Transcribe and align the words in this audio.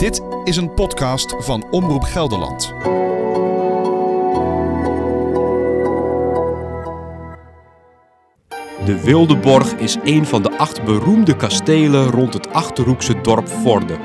Dit 0.00 0.20
is 0.44 0.56
een 0.56 0.74
podcast 0.74 1.34
van 1.38 1.64
Omroep 1.70 2.02
Gelderland. 2.02 2.74
De 8.84 9.00
Wildeborg 9.04 9.72
is 9.72 9.96
een 10.04 10.26
van 10.26 10.42
de 10.42 10.58
acht 10.58 10.84
beroemde 10.84 11.36
kastelen 11.36 12.10
rond 12.10 12.34
het 12.34 12.52
Achterhoekse 12.52 13.20
dorp 13.20 13.48
Vorden. 13.48 13.98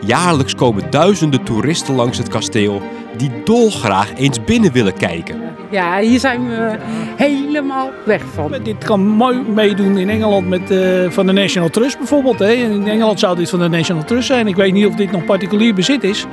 Jaarlijks 0.00 0.54
komen 0.54 0.90
duizenden 0.90 1.44
toeristen 1.44 1.94
langs 1.94 2.18
het 2.18 2.28
kasteel 2.28 2.82
die 3.16 3.42
dolgraag 3.42 4.14
eens 4.14 4.44
binnen 4.44 4.72
willen 4.72 4.94
kijken. 4.94 5.49
Ja, 5.70 5.98
hier 5.98 6.20
zijn 6.20 6.48
we 6.48 6.76
helemaal 7.16 7.90
weg 8.04 8.22
van. 8.34 8.54
Dit 8.62 8.84
kan 8.84 9.06
mooi 9.06 9.42
meedoen 9.54 9.98
in 9.98 10.10
Engeland 10.10 10.48
met, 10.48 10.70
eh, 10.70 11.10
van 11.10 11.26
de 11.26 11.32
National 11.32 11.68
Trust 11.68 11.98
bijvoorbeeld. 11.98 12.38
Hè. 12.38 12.52
In 12.52 12.88
Engeland 12.88 13.18
zou 13.18 13.36
dit 13.36 13.50
van 13.50 13.58
de 13.58 13.68
National 13.68 14.04
Trust 14.04 14.26
zijn. 14.26 14.46
Ik 14.46 14.56
weet 14.56 14.72
niet 14.72 14.86
of 14.86 14.94
dit 14.94 15.10
nog 15.10 15.24
particulier 15.24 15.74
bezit 15.74 16.04
is. 16.04 16.26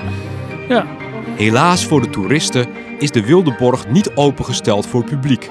Ja. 0.67 0.85
Helaas 1.35 1.85
voor 1.85 2.01
de 2.01 2.09
toeristen 2.09 2.65
is 2.99 3.11
de 3.11 3.25
Wildeborg 3.25 3.87
niet 3.87 4.11
opengesteld 4.15 4.87
voor 4.87 5.03
publiek. 5.03 5.49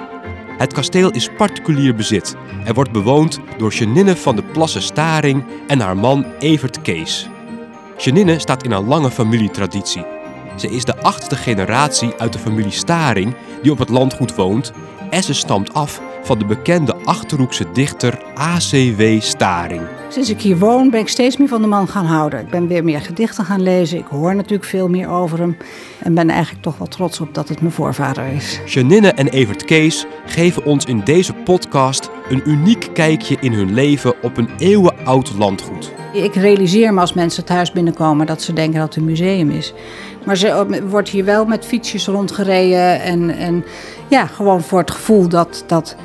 Het 0.58 0.72
kasteel 0.72 1.10
is 1.10 1.30
particulier 1.36 1.94
bezit 1.94 2.36
en 2.64 2.74
wordt 2.74 2.92
bewoond 2.92 3.40
door 3.58 3.72
Jeninne 3.72 4.16
van 4.16 4.36
de 4.36 4.42
Plassen 4.42 4.82
Staring 4.82 5.44
en 5.66 5.80
haar 5.80 5.96
man 5.96 6.26
Evert 6.38 6.82
Kees. 6.82 7.28
Jeninne 7.96 8.38
staat 8.38 8.64
in 8.64 8.72
een 8.72 8.86
lange 8.86 9.10
familietraditie. 9.10 10.15
Ze 10.56 10.70
is 10.70 10.84
de 10.84 10.96
achtste 10.96 11.36
generatie 11.36 12.14
uit 12.18 12.32
de 12.32 12.38
familie 12.38 12.70
Staring 12.70 13.34
die 13.62 13.72
op 13.72 13.78
het 13.78 13.88
landgoed 13.88 14.34
woont. 14.34 14.72
En 15.10 15.22
ze 15.22 15.34
stamt 15.34 15.74
af 15.74 16.00
van 16.22 16.38
de 16.38 16.44
bekende 16.44 16.94
Achterhoekse 16.94 17.65
dichter 17.76 18.18
A.C.W. 18.38 19.20
Staring. 19.20 19.82
Sinds 20.08 20.30
ik 20.30 20.40
hier 20.40 20.58
woon 20.58 20.90
ben 20.90 21.00
ik 21.00 21.08
steeds 21.08 21.36
meer 21.36 21.48
van 21.48 21.62
de 21.62 21.66
man 21.68 21.88
gaan 21.88 22.04
houden. 22.04 22.40
Ik 22.40 22.50
ben 22.50 22.66
weer 22.66 22.84
meer 22.84 23.00
gedichten 23.00 23.44
gaan 23.44 23.62
lezen. 23.62 23.98
Ik 23.98 24.06
hoor 24.06 24.34
natuurlijk 24.34 24.68
veel 24.68 24.88
meer 24.88 25.08
over 25.08 25.38
hem. 25.38 25.56
En 25.98 26.14
ben 26.14 26.30
eigenlijk 26.30 26.62
toch 26.62 26.78
wel 26.78 26.86
trots 26.86 27.20
op 27.20 27.34
dat 27.34 27.48
het 27.48 27.60
mijn 27.60 27.72
voorvader 27.72 28.24
is. 28.26 28.60
Jeninne 28.66 29.12
en 29.12 29.28
Evert 29.28 29.64
Kees 29.64 30.06
geven 30.26 30.64
ons 30.64 30.84
in 30.84 31.00
deze 31.04 31.32
podcast 31.32 32.10
een 32.28 32.42
uniek 32.44 32.88
kijkje 32.92 33.36
in 33.40 33.52
hun 33.52 33.74
leven 33.74 34.22
op 34.22 34.36
een 34.36 34.50
eeuwenoud 34.58 35.32
landgoed. 35.38 35.92
Ik 36.12 36.34
realiseer 36.34 36.94
me 36.94 37.00
als 37.00 37.12
mensen 37.12 37.42
het 37.42 37.52
huis 37.52 37.72
binnenkomen 37.72 38.26
dat 38.26 38.42
ze 38.42 38.52
denken 38.52 38.78
dat 38.78 38.88
het 38.88 38.96
een 38.96 39.04
museum 39.04 39.50
is. 39.50 39.72
Maar 40.24 40.36
ze 40.36 40.80
wordt 40.88 41.08
hier 41.08 41.24
wel 41.24 41.44
met 41.44 41.66
fietsjes 41.66 42.06
rondgereden. 42.06 43.00
En, 43.00 43.30
en 43.30 43.64
ja, 44.08 44.26
gewoon 44.26 44.62
voor 44.62 44.78
het 44.78 44.90
gevoel 44.90 45.28
dat, 45.28 45.64
dat 45.66 45.96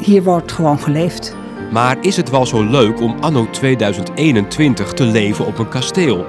hier 0.00 0.22
wordt 0.22 0.52
gewoon 0.52 0.78
geleefd. 0.78 1.36
Maar 1.72 1.96
is 2.00 2.16
het 2.16 2.30
wel 2.30 2.46
zo 2.46 2.62
leuk 2.62 3.00
om 3.00 3.16
anno 3.20 3.50
2021 3.50 4.92
te 4.92 5.04
leven 5.04 5.46
op 5.46 5.58
een 5.58 5.68
kasteel? 5.68 6.26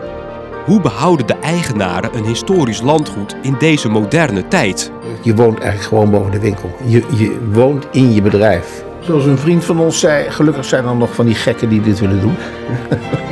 Hoe 0.65 0.81
behouden 0.81 1.27
de 1.27 1.35
eigenaren 1.35 2.15
een 2.15 2.25
historisch 2.25 2.81
landgoed 2.81 3.35
in 3.41 3.55
deze 3.59 3.89
moderne 3.89 4.47
tijd? 4.47 4.91
Je 5.21 5.35
woont 5.35 5.59
eigenlijk 5.59 5.87
gewoon 5.87 6.11
boven 6.11 6.31
de 6.31 6.39
winkel. 6.39 6.71
Je, 6.85 7.03
je 7.15 7.49
woont 7.51 7.87
in 7.91 8.13
je 8.13 8.21
bedrijf. 8.21 8.83
Zoals 8.99 9.25
een 9.25 9.37
vriend 9.37 9.65
van 9.65 9.79
ons 9.79 9.99
zei, 9.99 10.29
gelukkig 10.29 10.65
zijn 10.65 10.85
er 10.85 10.95
nog 10.95 11.15
van 11.15 11.25
die 11.25 11.35
gekken 11.35 11.69
die 11.69 11.81
dit 11.81 11.99
willen 11.99 12.19
doen. 12.19 12.35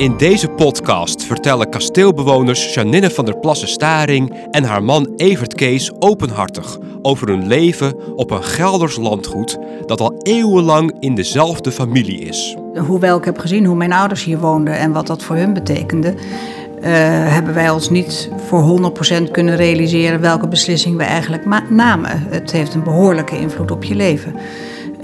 In 0.00 0.16
deze 0.16 0.48
podcast 0.48 1.24
vertellen 1.24 1.70
kasteelbewoners 1.70 2.74
Janine 2.74 3.10
van 3.10 3.24
der 3.24 3.38
Plassen-Staring 3.38 4.34
en 4.50 4.64
haar 4.64 4.82
man 4.82 5.12
Evert 5.16 5.54
Kees 5.54 5.92
openhartig 5.98 6.78
over 7.02 7.28
hun 7.28 7.46
leven 7.46 8.16
op 8.16 8.30
een 8.30 8.44
Gelders 8.44 8.96
landgoed 8.96 9.58
dat 9.86 10.00
al 10.00 10.20
eeuwenlang 10.22 10.96
in 11.00 11.14
dezelfde 11.14 11.72
familie 11.72 12.20
is. 12.20 12.56
Hoewel 12.86 13.18
ik 13.18 13.24
heb 13.24 13.38
gezien 13.38 13.64
hoe 13.64 13.76
mijn 13.76 13.92
ouders 13.92 14.24
hier 14.24 14.38
woonden 14.38 14.78
en 14.78 14.92
wat 14.92 15.06
dat 15.06 15.22
voor 15.22 15.36
hun 15.36 15.52
betekende, 15.52 16.14
uh, 16.14 16.84
hebben 17.32 17.54
wij 17.54 17.70
ons 17.70 17.90
niet 17.90 18.30
voor 18.46 18.92
100% 19.28 19.30
kunnen 19.30 19.56
realiseren 19.56 20.20
welke 20.20 20.48
beslissing 20.48 20.96
we 20.96 21.04
eigenlijk 21.04 21.70
namen. 21.70 22.26
Het 22.28 22.52
heeft 22.52 22.74
een 22.74 22.84
behoorlijke 22.84 23.38
invloed 23.38 23.70
op 23.70 23.84
je 23.84 23.94
leven. 23.94 24.34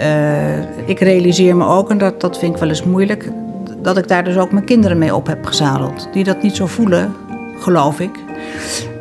Uh, 0.00 0.88
ik 0.88 1.00
realiseer 1.00 1.56
me 1.56 1.66
ook, 1.66 1.90
en 1.90 1.98
dat, 1.98 2.20
dat 2.20 2.38
vind 2.38 2.54
ik 2.54 2.60
wel 2.60 2.68
eens 2.68 2.84
moeilijk, 2.84 3.30
dat 3.86 3.96
ik 3.96 4.08
daar 4.08 4.24
dus 4.24 4.36
ook 4.36 4.52
mijn 4.52 4.64
kinderen 4.64 4.98
mee 4.98 5.14
op 5.14 5.26
heb 5.26 5.46
gezadeld. 5.46 6.08
Die 6.12 6.24
dat 6.24 6.42
niet 6.42 6.56
zo 6.56 6.66
voelen, 6.66 7.14
geloof 7.58 8.00
ik. 8.00 8.18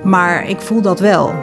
Maar 0.03 0.49
ik 0.49 0.61
voel 0.61 0.81
dat 0.81 0.99
wel. 0.99 1.33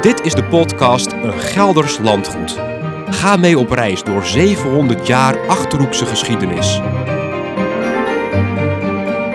Dit 0.00 0.20
is 0.20 0.34
de 0.34 0.44
podcast 0.44 1.12
Een 1.12 1.32
Gelders 1.32 1.98
Landgoed. 1.98 2.60
Ga 3.08 3.36
mee 3.36 3.58
op 3.58 3.70
reis 3.70 4.02
door 4.02 4.24
700 4.24 5.06
jaar 5.06 5.48
Achterhoekse 5.48 6.06
geschiedenis. 6.06 6.80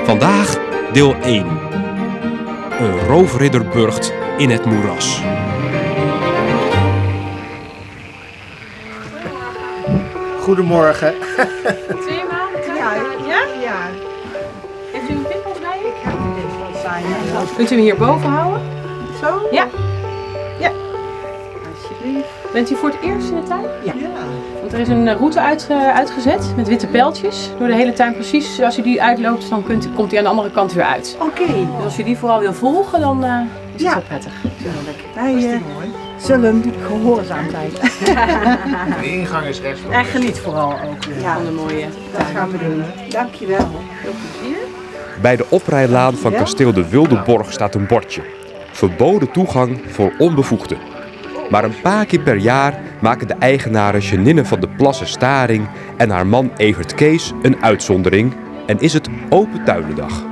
Vandaag 0.03 0.57
deel 0.93 1.15
1. 1.15 1.45
Een 2.79 2.99
roofridderburgt 3.07 4.13
in 4.37 4.49
het 4.49 4.65
moeras. 4.65 5.21
Goedemorgen. 10.49 11.13
Twee 12.01 12.23
maanden? 12.31 12.75
Ja. 12.75 12.93
Ja? 13.27 13.41
ja. 13.61 13.75
Heeft 14.91 15.09
u 15.09 15.13
een 15.13 15.25
pinpas 15.27 15.59
bij? 15.59 15.79
Ik 15.79 15.93
heb 15.95 16.13
een 16.13 16.33
pinpas 16.33 16.81
bij 16.81 17.01
me. 17.01 17.55
Kunt 17.55 17.71
u 17.71 17.75
hem 17.75 17.83
hierboven 17.83 18.29
houden? 18.29 18.61
Zo? 19.21 19.47
Ja. 19.51 19.67
Ja. 20.59 20.71
Alsjeblieft. 21.73 22.27
Bent 22.53 22.71
u 22.71 22.75
voor 22.75 22.89
het 22.89 23.01
eerst 23.01 23.29
in 23.29 23.35
de 23.35 23.43
tuin? 23.43 23.61
Ja. 23.83 23.93
Want 24.59 24.73
er 24.73 24.79
is 24.79 24.87
een 24.87 25.17
route 25.17 25.39
uit, 25.39 25.67
uh, 25.71 25.95
uitgezet 25.95 26.53
met 26.55 26.67
witte 26.67 26.87
pijltjes 26.87 27.49
door 27.57 27.67
de 27.67 27.75
hele 27.75 27.93
tuin. 27.93 28.13
Precies 28.13 28.61
als 28.61 28.77
u 28.77 28.81
die 28.81 29.01
uitloopt, 29.01 29.49
dan 29.49 29.63
kunt, 29.63 29.89
komt 29.95 30.09
hij 30.09 30.19
aan 30.19 30.25
de 30.25 30.29
andere 30.29 30.51
kant 30.51 30.73
weer 30.73 30.85
uit. 30.85 31.17
Oké. 31.19 31.41
Okay. 31.41 31.67
Dus 31.75 31.83
als 31.83 31.99
u 31.99 32.03
die 32.03 32.17
vooral 32.17 32.39
wil 32.39 32.53
volgen, 32.53 32.99
dan 32.99 33.25
uh, 33.25 33.41
is 33.75 33.83
het 33.83 33.93
wel 33.93 34.03
prettig. 34.07 34.33
Tuurlijk. 34.57 34.97
Wij 35.15 35.33
uh, 35.33 35.59
zullen 36.19 36.63
gehoorzaam 36.87 37.49
zijn. 37.49 37.69
De 39.01 39.11
ingang 39.11 39.45
is 39.45 39.61
rechts. 39.61 39.81
En 39.91 40.05
geniet 40.05 40.39
vooral 40.39 40.71
ook 40.71 41.03
ja. 41.21 41.33
van 41.33 41.45
de 41.45 41.51
mooie 41.51 41.85
Dat 42.17 42.25
gaan 42.33 42.51
we 42.51 42.57
doen. 42.57 42.83
Dankjewel. 43.09 43.69
Veel 44.01 44.11
plezier. 44.11 44.57
Bij 45.21 45.35
de 45.35 45.45
oprijlaan 45.49 46.15
van 46.15 46.31
kasteel 46.31 46.73
de 46.73 46.89
Wildeborg 46.89 47.51
staat 47.51 47.75
een 47.75 47.87
bordje. 47.87 48.21
Verboden 48.71 49.31
toegang 49.31 49.81
voor 49.87 50.13
onbevoegden. 50.17 50.77
Maar 51.49 51.63
een 51.63 51.81
paar 51.81 52.05
keer 52.05 52.19
per 52.19 52.35
jaar 52.35 52.81
maken 53.01 53.27
de 53.27 53.35
eigenaren 53.39 54.01
Jeninne 54.01 54.45
van 54.45 54.59
de 54.59 54.67
Plassen 54.67 55.07
Staring 55.07 55.67
en 55.97 56.09
haar 56.09 56.27
man 56.27 56.51
Evert 56.57 56.93
Kees 56.93 57.33
een 57.41 57.63
uitzondering 57.63 58.33
en 58.65 58.79
is 58.79 58.93
het 58.93 59.09
Open 59.29 59.63
Tuinendag. 59.63 60.23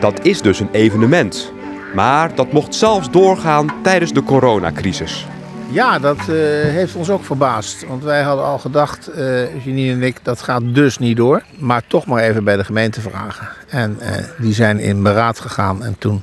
Dat 0.00 0.24
is 0.24 0.42
dus 0.42 0.60
een 0.60 0.70
evenement. 0.72 1.52
Maar 1.94 2.34
dat 2.34 2.52
mocht 2.52 2.74
zelfs 2.74 3.10
doorgaan 3.10 3.72
tijdens 3.82 4.12
de 4.12 4.22
coronacrisis. 4.22 5.26
Ja, 5.70 5.98
dat 5.98 6.16
uh, 6.18 6.26
heeft 6.62 6.94
ons 6.94 7.10
ook 7.10 7.24
verbaasd. 7.24 7.86
Want 7.86 8.04
wij 8.04 8.22
hadden 8.22 8.44
al 8.44 8.58
gedacht, 8.58 9.10
uh, 9.16 9.66
en 9.66 10.02
ik, 10.02 10.16
dat 10.22 10.42
gaat 10.42 10.62
dus 10.64 10.98
niet 10.98 11.16
door. 11.16 11.42
Maar 11.58 11.82
toch 11.86 12.06
maar 12.06 12.22
even 12.22 12.44
bij 12.44 12.56
de 12.56 12.64
gemeente 12.64 13.00
vragen. 13.00 13.48
En 13.68 13.98
uh, 14.00 14.08
die 14.38 14.52
zijn 14.52 14.78
in 14.78 15.02
beraad 15.02 15.40
gegaan 15.40 15.84
en 15.84 15.96
toen 15.98 16.22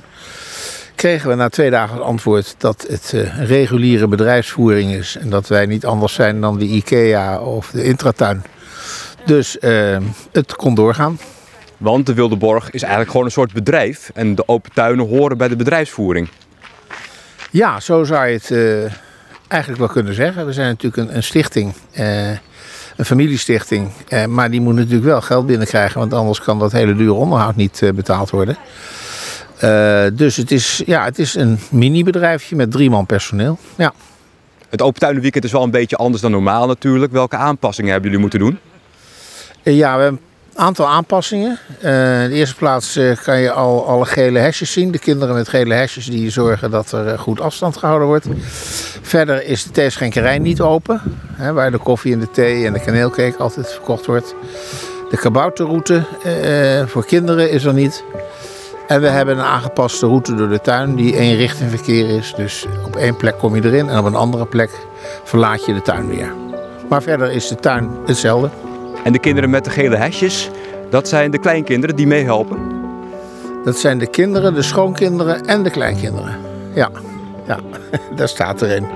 kregen 0.94 1.28
we 1.28 1.34
na 1.34 1.48
twee 1.48 1.70
dagen 1.70 1.94
het 1.94 2.04
antwoord 2.04 2.54
dat 2.58 2.86
het 2.88 3.12
uh, 3.14 3.46
reguliere 3.48 4.08
bedrijfsvoering 4.08 4.92
is. 4.92 5.16
En 5.16 5.30
dat 5.30 5.48
wij 5.48 5.66
niet 5.66 5.86
anders 5.86 6.14
zijn 6.14 6.40
dan 6.40 6.58
de 6.58 6.64
IKEA 6.64 7.38
of 7.38 7.70
de 7.70 7.84
Intratuin. 7.84 8.42
Dus 9.24 9.56
het 10.32 10.56
kon 10.56 10.74
doorgaan. 10.74 11.18
Want 11.76 12.06
de 12.06 12.14
Wildeborg 12.14 12.70
is 12.70 12.80
eigenlijk 12.80 13.10
gewoon 13.10 13.26
een 13.26 13.32
soort 13.32 13.52
bedrijf. 13.52 14.10
En 14.14 14.34
de 14.34 14.48
open 14.48 14.72
tuinen 14.72 15.08
horen 15.08 15.38
bij 15.38 15.48
de 15.48 15.56
bedrijfsvoering. 15.56 16.28
Ja, 17.50 17.80
zo 17.80 18.04
zou 18.04 18.26
je 18.26 18.32
het 18.32 18.50
uh, 18.50 18.92
eigenlijk 19.48 19.80
wel 19.80 19.88
kunnen 19.88 20.14
zeggen. 20.14 20.46
We 20.46 20.52
zijn 20.52 20.68
natuurlijk 20.68 21.08
een, 21.08 21.16
een 21.16 21.22
stichting. 21.22 21.74
een 22.96 23.04
familiestichting. 23.04 23.90
maar 24.28 24.50
die 24.50 24.60
moet 24.60 24.74
natuurlijk 24.74 25.04
wel 25.04 25.20
geld 25.20 25.46
binnenkrijgen. 25.46 25.98
Want 25.98 26.12
anders 26.12 26.40
kan 26.40 26.58
dat 26.58 26.72
hele 26.72 26.94
dure 26.94 27.12
onderhoud 27.12 27.56
niet 27.56 27.90
betaald 27.94 28.30
worden. 28.30 28.56
Uh, 29.64 30.04
dus 30.12 30.36
het 30.36 30.50
is, 30.50 30.82
ja, 30.86 31.04
het 31.04 31.18
is 31.18 31.34
een 31.34 31.58
mini-bedrijfje 31.70 32.56
met 32.56 32.70
drie 32.70 32.90
man 32.90 33.06
personeel. 33.06 33.58
Ja. 33.76 33.92
Het 34.68 34.82
Open 34.82 35.00
Tuinenweekend 35.00 35.44
is 35.44 35.52
wel 35.52 35.62
een 35.62 35.70
beetje 35.70 35.96
anders 35.96 36.22
dan 36.22 36.30
normaal 36.30 36.66
natuurlijk. 36.66 37.12
Welke 37.12 37.36
aanpassingen 37.36 37.90
hebben 37.92 38.10
jullie 38.10 38.24
moeten 38.24 38.40
doen? 38.40 38.58
Uh, 39.62 39.76
ja, 39.76 39.96
we 39.96 40.02
hebben 40.02 40.20
aantal 40.56 40.86
aanpassingen. 40.86 41.58
Uh, 41.84 42.22
in 42.22 42.28
de 42.28 42.34
eerste 42.34 42.56
plaats 42.56 42.98
kan 43.22 43.38
je 43.38 43.50
al 43.52 43.86
alle 43.86 44.04
gele 44.04 44.38
hesjes 44.38 44.72
zien. 44.72 44.90
De 44.90 44.98
kinderen 44.98 45.34
met 45.34 45.48
gele 45.48 45.74
hesjes 45.74 46.06
die 46.06 46.30
zorgen 46.30 46.70
dat 46.70 46.92
er 46.92 47.18
goed 47.18 47.40
afstand 47.40 47.76
gehouden 47.76 48.08
wordt. 48.08 48.26
Verder 49.02 49.44
is 49.44 49.64
de 49.64 49.70
theeschenkerij 49.70 50.38
niet 50.38 50.60
open. 50.60 51.00
Hè, 51.32 51.52
waar 51.52 51.70
de 51.70 51.78
koffie 51.78 52.12
en 52.12 52.20
de 52.20 52.30
thee 52.30 52.66
en 52.66 52.72
de 52.72 52.80
kaneelcake 52.80 53.36
altijd 53.38 53.72
verkocht 53.72 54.06
wordt. 54.06 54.34
De 55.10 55.16
kabouterroute 55.16 56.02
voor 56.86 57.06
kinderen 57.06 57.50
is 57.50 57.64
er 57.64 57.74
niet. 57.74 58.04
En 58.86 59.00
we 59.00 59.08
hebben 59.08 59.38
een 59.38 59.44
aangepaste 59.44 60.06
route 60.06 60.34
door 60.34 60.48
de 60.48 60.60
tuin 60.60 60.94
die 60.94 61.16
één 61.16 61.36
richting 61.36 61.70
verkeer 61.70 62.08
is. 62.08 62.34
Dus 62.36 62.66
op 62.84 62.96
één 62.96 63.16
plek 63.16 63.38
kom 63.38 63.56
je 63.56 63.64
erin 63.64 63.88
en 63.88 63.98
op 63.98 64.04
een 64.04 64.14
andere 64.14 64.46
plek 64.46 64.70
verlaat 65.24 65.64
je 65.64 65.74
de 65.74 65.82
tuin 65.82 66.08
weer. 66.08 66.32
Maar 66.88 67.02
verder 67.02 67.30
is 67.30 67.48
de 67.48 67.56
tuin 67.56 67.90
hetzelfde. 68.06 68.50
En 69.06 69.12
de 69.12 69.18
kinderen 69.18 69.50
met 69.50 69.64
de 69.64 69.70
gele 69.70 69.96
hesjes, 69.96 70.50
dat 70.90 71.08
zijn 71.08 71.30
de 71.30 71.38
kleinkinderen 71.38 71.96
die 71.96 72.06
meehelpen. 72.06 72.58
Dat 73.64 73.78
zijn 73.78 73.98
de 73.98 74.06
kinderen, 74.06 74.54
de 74.54 74.62
schoonkinderen 74.62 75.46
en 75.46 75.62
de 75.62 75.70
kleinkinderen. 75.70 76.36
Ja, 76.74 76.90
ja 77.46 77.58
dat 78.16 78.28
staat 78.28 78.62
erin. 78.62 78.86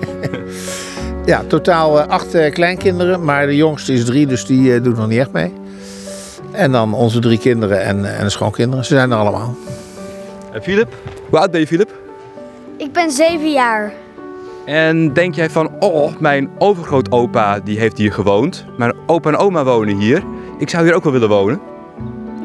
ja, 1.32 1.42
totaal 1.46 2.00
eh, 2.00 2.06
acht 2.06 2.34
eh, 2.34 2.52
kleinkinderen, 2.52 3.24
maar 3.24 3.46
de 3.46 3.56
jongste 3.56 3.92
is 3.92 4.04
drie, 4.04 4.26
dus 4.26 4.46
die 4.46 4.74
eh, 4.74 4.82
doet 4.82 4.96
nog 4.96 5.08
niet 5.08 5.18
echt 5.18 5.32
mee. 5.32 5.52
En 6.52 6.72
dan 6.72 6.94
onze 6.94 7.18
drie 7.18 7.38
kinderen 7.38 7.82
en, 7.82 8.16
en 8.16 8.24
de 8.24 8.30
schoonkinderen. 8.30 8.84
Ze 8.84 8.94
zijn 8.94 9.10
er 9.10 9.16
allemaal. 9.16 9.56
En 10.52 10.62
Filip? 10.62 10.94
Hoe 11.28 11.38
oud 11.38 11.50
ben 11.50 11.60
je, 11.60 11.66
Filip? 11.66 11.90
Ik 12.76 12.92
ben 12.92 13.10
zeven 13.10 13.52
jaar. 13.52 13.92
En 14.64 15.12
denk 15.12 15.34
jij 15.34 15.50
van, 15.50 15.70
oh, 15.78 16.12
mijn 16.18 16.50
overgrootopa 16.58 17.60
die 17.60 17.78
heeft 17.78 17.98
hier 17.98 18.12
gewoond. 18.12 18.64
Mijn 18.76 18.92
opa 19.10 19.30
en 19.30 19.36
oma 19.36 19.64
wonen 19.64 19.96
hier. 19.96 20.22
Ik 20.58 20.70
zou 20.70 20.84
hier 20.84 20.94
ook 20.94 21.02
wel 21.02 21.12
willen 21.12 21.28
wonen. 21.28 21.60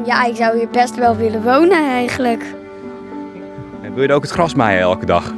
Ja, 0.05 0.23
ik 0.23 0.35
zou 0.35 0.57
hier 0.57 0.69
best 0.69 0.95
wel 0.95 1.15
willen 1.15 1.43
wonen 1.43 1.89
eigenlijk. 1.89 2.43
En 3.81 3.93
wil 3.93 4.01
je 4.01 4.07
dan 4.07 4.17
ook 4.17 4.23
het 4.23 4.31
gras 4.31 4.55
maaien 4.55 4.79
elke 4.79 5.05
dag? 5.05 5.33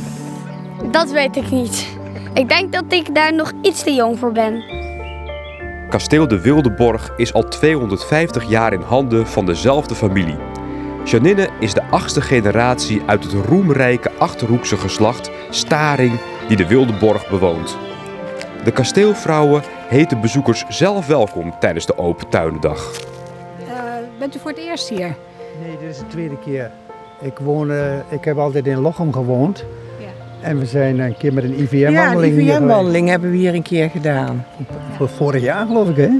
Dat 0.90 1.10
weet 1.10 1.36
ik 1.36 1.50
niet. 1.50 1.96
Ik 2.34 2.48
denk 2.48 2.72
dat 2.72 2.84
ik 2.88 3.14
daar 3.14 3.34
nog 3.34 3.52
iets 3.62 3.82
te 3.82 3.94
jong 3.94 4.18
voor 4.18 4.32
ben. 4.32 4.64
Kasteel 5.88 6.28
de 6.28 6.40
Wildeborg 6.40 7.12
is 7.16 7.32
al 7.32 7.48
250 7.48 8.48
jaar 8.48 8.72
in 8.72 8.80
handen 8.80 9.26
van 9.26 9.46
dezelfde 9.46 9.94
familie. 9.94 10.36
Janine 11.04 11.48
is 11.58 11.74
de 11.74 11.82
achtste 11.90 12.20
generatie 12.20 13.02
uit 13.06 13.24
het 13.24 13.32
roemrijke 13.32 14.10
Achterhoekse 14.18 14.76
geslacht 14.76 15.30
Staring 15.50 16.20
die 16.48 16.56
de 16.56 16.66
Wildeborg 16.66 17.28
bewoont. 17.28 17.76
De 18.64 18.70
kasteelvrouwen 18.70 19.62
heten 19.88 20.20
bezoekers 20.20 20.64
zelf 20.68 21.06
welkom 21.06 21.54
tijdens 21.60 21.86
de 21.86 21.98
Open 21.98 22.28
Tuinendag. 22.28 22.90
Uh, 23.68 23.74
bent 24.18 24.36
u 24.36 24.38
voor 24.38 24.50
het 24.50 24.60
eerst 24.60 24.88
hier? 24.88 25.16
Nee, 25.62 25.76
dit 25.80 25.90
is 25.90 25.98
de 25.98 26.06
tweede 26.06 26.38
keer. 26.44 26.70
Ik, 27.20 27.38
woon, 27.38 27.70
uh, 27.70 27.94
ik 28.08 28.24
heb 28.24 28.38
altijd 28.38 28.66
in 28.66 28.78
Lochem 28.78 29.12
gewoond. 29.12 29.64
Ja. 29.98 30.06
En 30.40 30.58
we 30.58 30.66
zijn 30.66 30.98
een 30.98 31.16
keer 31.16 31.32
met 31.32 31.44
een 31.44 31.60
IVM-wandeling 31.60 32.34
Ja, 32.34 32.54
een 32.54 32.58
IVM-wandeling 32.58 33.08
hebben 33.08 33.30
we 33.30 33.36
hier 33.36 33.54
een 33.54 33.62
keer 33.62 33.90
gedaan. 33.90 34.46
Voor 34.96 35.08
vorig 35.08 35.42
jaar 35.42 35.66
geloof 35.66 35.88
ik, 35.88 35.96
hè? 35.96 36.10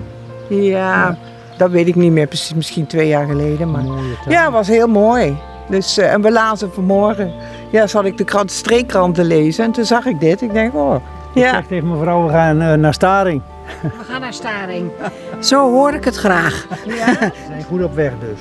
Ja, 0.48 0.56
ja, 0.56 1.16
dat 1.56 1.70
weet 1.70 1.86
ik 1.86 1.94
niet 1.94 2.12
meer 2.12 2.26
precies. 2.26 2.54
Misschien 2.54 2.86
twee 2.86 3.08
jaar 3.08 3.26
geleden. 3.26 3.70
Maar... 3.70 3.84
Ja, 4.28 4.44
het 4.44 4.52
was 4.52 4.68
heel 4.68 4.88
mooi. 4.88 5.36
Dus, 5.68 5.98
uh, 5.98 6.12
en 6.12 6.22
we 6.22 6.32
lazen 6.32 6.72
vanmorgen, 6.72 7.32
ja, 7.70 7.86
zat 7.86 8.04
ik 8.04 8.16
de 8.16 8.24
krant, 8.24 8.50
streekkrant 8.50 9.14
te 9.14 9.24
lezen 9.24 9.64
en 9.64 9.72
toen 9.72 9.84
zag 9.84 10.06
ik 10.06 10.20
dit. 10.20 10.40
Ik 10.40 10.52
denk, 10.52 10.74
oh. 10.74 10.96
Ik 11.34 11.42
zeg 11.42 11.66
tegen 11.66 11.90
mevrouw, 11.90 12.26
we 12.26 12.32
gaan 12.32 12.62
uh, 12.62 12.72
naar 12.72 12.94
Staring. 12.94 13.42
We 13.82 14.04
gaan 14.08 14.20
naar 14.20 14.32
Staring. 14.32 14.90
Zo 15.40 15.70
hoor 15.70 15.94
ik 15.94 16.04
het 16.04 16.16
graag. 16.16 16.66
Ja. 16.86 17.06
We 17.18 17.32
zijn 17.46 17.64
goed 17.64 17.82
op 17.82 17.94
weg 17.94 18.12
dus. 18.20 18.40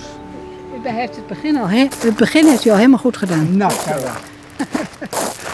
U 0.84 0.90
heeft 0.90 1.16
het 1.16 1.28
begin 1.28 1.58
al, 1.58 1.70
he 1.70 1.88
het 2.00 2.16
begin 2.16 2.48
heeft 2.48 2.66
u 2.66 2.70
al 2.70 2.76
helemaal 2.76 3.00
goed 3.00 3.18
gedaan. 3.18 3.58
Nou, 3.58 3.72
zo. 3.72 3.78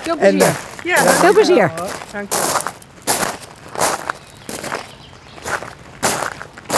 Veel 0.02 0.18
plezier. 0.18 0.42
En, 0.42 0.54
ja, 0.84 0.96
Veel 0.96 1.34
plezier. 1.34 1.72
Dank 2.12 2.32
je. 2.32 2.66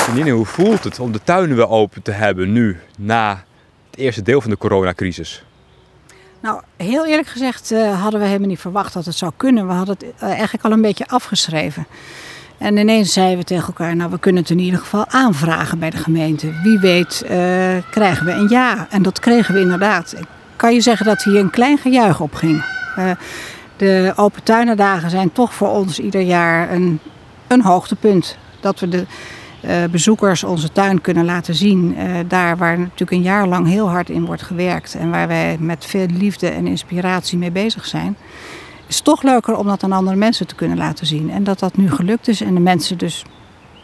Janine, 0.08 0.32
hoe 0.32 0.46
voelt 0.46 0.84
het 0.84 1.00
om 1.00 1.12
de 1.12 1.24
tuinen 1.24 1.56
weer 1.56 1.70
open 1.70 2.02
te 2.02 2.12
hebben 2.12 2.52
nu, 2.52 2.80
na 2.98 3.44
het 3.90 4.00
eerste 4.00 4.22
deel 4.22 4.42
van 4.42 4.50
de 4.50 4.58
coronacrisis? 4.58 5.44
Nou, 6.42 6.62
heel 6.78 7.06
eerlijk 7.06 7.28
gezegd 7.28 7.72
uh, 7.72 8.02
hadden 8.02 8.20
we 8.20 8.26
helemaal 8.26 8.48
niet 8.48 8.60
verwacht 8.60 8.94
dat 8.94 9.06
het 9.06 9.16
zou 9.16 9.32
kunnen. 9.38 9.68
We 9.68 9.74
hadden 9.74 9.96
het 10.00 10.24
uh, 10.24 10.30
eigenlijk 10.30 10.66
al 10.66 10.72
een 10.72 10.82
beetje 10.82 11.08
afgeschreven. 11.08 11.88
En 12.58 12.78
ineens 12.78 13.14
zeiden 13.14 13.38
we 13.38 13.44
tegen 13.44 13.68
elkaar, 13.68 13.96
nou 13.96 14.12
we 14.12 14.20
kunnen 14.20 14.42
het 14.42 14.52
in 14.52 14.60
ieder 14.60 14.80
geval 14.80 15.06
aanvragen 15.08 15.80
bij 15.80 15.90
de 15.90 15.98
gemeente. 15.98 16.62
Wie 16.64 16.80
weet 16.80 17.22
uh, 17.24 17.30
krijgen 17.92 18.26
we 18.26 18.32
een 18.32 18.50
ja. 18.50 18.88
En 18.90 19.02
dat 19.02 19.20
kregen 19.20 19.54
we 19.54 19.60
inderdaad. 19.60 20.14
Ik 20.18 20.26
kan 20.56 20.74
je 20.74 20.82
zeggen 20.82 21.06
dat 21.06 21.24
hier 21.24 21.40
een 21.40 21.50
klein 21.50 21.78
gejuich 21.78 22.20
op 22.20 22.34
ging. 22.34 22.64
de 23.78 24.14
open 24.16 24.44
tuinendagen 24.44 25.10
zijn 25.10 25.32
toch 25.32 25.54
voor 25.54 25.70
ons 25.70 26.00
ieder 26.00 26.22
jaar 26.22 26.72
een, 26.72 27.00
een 27.48 27.62
hoogtepunt. 27.62 28.38
Dat 28.60 28.80
we 28.80 28.90
de 28.90 29.06
bezoekers 29.92 30.44
onze 30.44 30.72
tuin 30.72 31.02
kunnen 31.02 31.26
laten 31.26 31.56
zien. 31.56 31.96
Uh, 31.98 32.16
daar 32.28 32.58
waar 32.58 32.80
natuurlijk 32.80 33.12
een 33.12 33.22
jaar 33.22 33.48
lang 33.48 33.68
heel 33.68 33.90
hard 33.90 34.10
in 34.10 34.26
wordt 34.26 34.42
gewerkt 34.42 34.96
en 34.96 35.10
waar 35.10 35.28
wij 35.28 35.58
met 35.60 35.86
veel 35.86 36.06
liefde 36.06 36.50
en 36.50 36.68
inspiratie 36.68 37.38
mee 37.38 37.52
bezig 37.52 37.86
zijn. 37.86 38.18
is 38.88 39.02
toch 39.02 39.24
leuker 39.24 39.56
om 39.56 39.68
dat 39.68 39.84
aan 39.84 39.92
andere 39.92 40.16
mensen 40.16 40.48
te 40.48 40.56
kunnen 40.56 40.78
laten 40.78 41.06
zien. 41.06 41.32
En 41.32 41.44
dat 41.44 41.60
dat 41.60 41.78
nu 41.78 41.92
gelukt 41.92 42.28
is 42.28 42.42
en 42.42 42.54
de 42.54 42.60
mensen 42.60 42.98
dus 42.98 43.26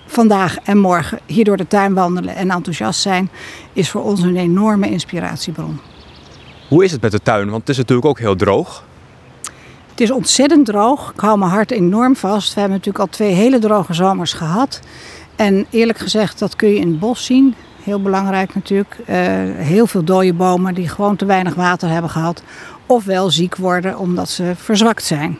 vandaag 0.07 0.57
en 0.63 0.77
morgen 0.77 1.19
hier 1.25 1.44
door 1.44 1.57
de 1.57 1.68
tuin 1.68 1.94
wandelen 1.94 2.36
en 2.36 2.51
enthousiast 2.51 3.01
zijn, 3.01 3.30
is 3.74 3.89
voor 3.89 4.04
ons 4.04 4.22
een 4.22 4.38
enorme 4.38 4.89
inspiratiebron. 4.89 5.80
Hoe 6.69 6.83
is 6.83 6.92
het 6.92 7.01
met 7.01 7.12
de 7.12 7.22
tuin? 7.22 7.50
Want 7.50 7.60
het 7.60 7.69
is 7.69 7.77
natuurlijk 7.77 8.07
ook 8.07 8.19
heel 8.19 8.36
droog. 8.36 8.83
Het 9.89 10.01
is 10.01 10.12
ontzettend 10.12 10.66
droog. 10.66 11.12
Ik 11.12 11.19
hou 11.19 11.38
mijn 11.38 11.51
hart 11.51 11.72
enorm 11.72 12.16
vast. 12.16 12.54
We 12.54 12.60
hebben 12.60 12.77
natuurlijk 12.77 13.06
al 13.06 13.12
twee 13.12 13.33
hele 13.33 13.60
droge 13.60 13.94
zomers 13.94 14.33
gehad. 14.33 14.80
En 15.36 15.66
eerlijk 15.70 15.98
gezegd, 16.00 16.40
dat 16.40 16.56
kun 16.56 16.70
je 16.70 16.80
in 16.80 16.88
het 16.88 17.00
bos 17.00 17.26
zien. 17.26 17.56
Heel 17.84 18.02
belangrijk 18.02 18.56
natuurlijk. 18.56 18.96
Uh, 19.00 19.16
heel 19.56 19.88
veel 19.88 20.04
dode 20.04 20.34
bomen 20.34 20.74
die 20.74 20.88
gewoon 20.88 21.16
te 21.16 21.26
weinig 21.26 21.56
water 21.56 21.90
hebben 21.90 22.10
gehad. 22.10 22.44
Ofwel 22.86 23.30
ziek 23.30 23.56
worden 23.56 23.98
omdat 23.98 24.30
ze 24.30 24.54
verzwakt 24.56 25.04
zijn. 25.04 25.38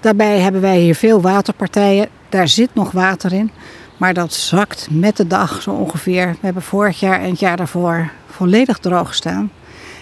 Daarbij 0.00 0.38
hebben 0.38 0.60
wij 0.60 0.78
hier 0.78 0.94
veel 0.94 1.20
waterpartijen. 1.20 2.08
Daar 2.28 2.48
zit 2.48 2.74
nog 2.74 2.90
water 2.90 3.32
in. 3.32 3.50
Maar 3.96 4.14
dat 4.14 4.32
zakt 4.32 4.88
met 4.90 5.16
de 5.16 5.26
dag 5.26 5.62
zo 5.62 5.70
ongeveer. 5.70 6.26
We 6.26 6.38
hebben 6.40 6.62
vorig 6.62 7.00
jaar 7.00 7.20
en 7.20 7.30
het 7.30 7.40
jaar 7.40 7.56
daarvoor 7.56 8.10
volledig 8.26 8.78
droog 8.78 9.08
gestaan. 9.08 9.50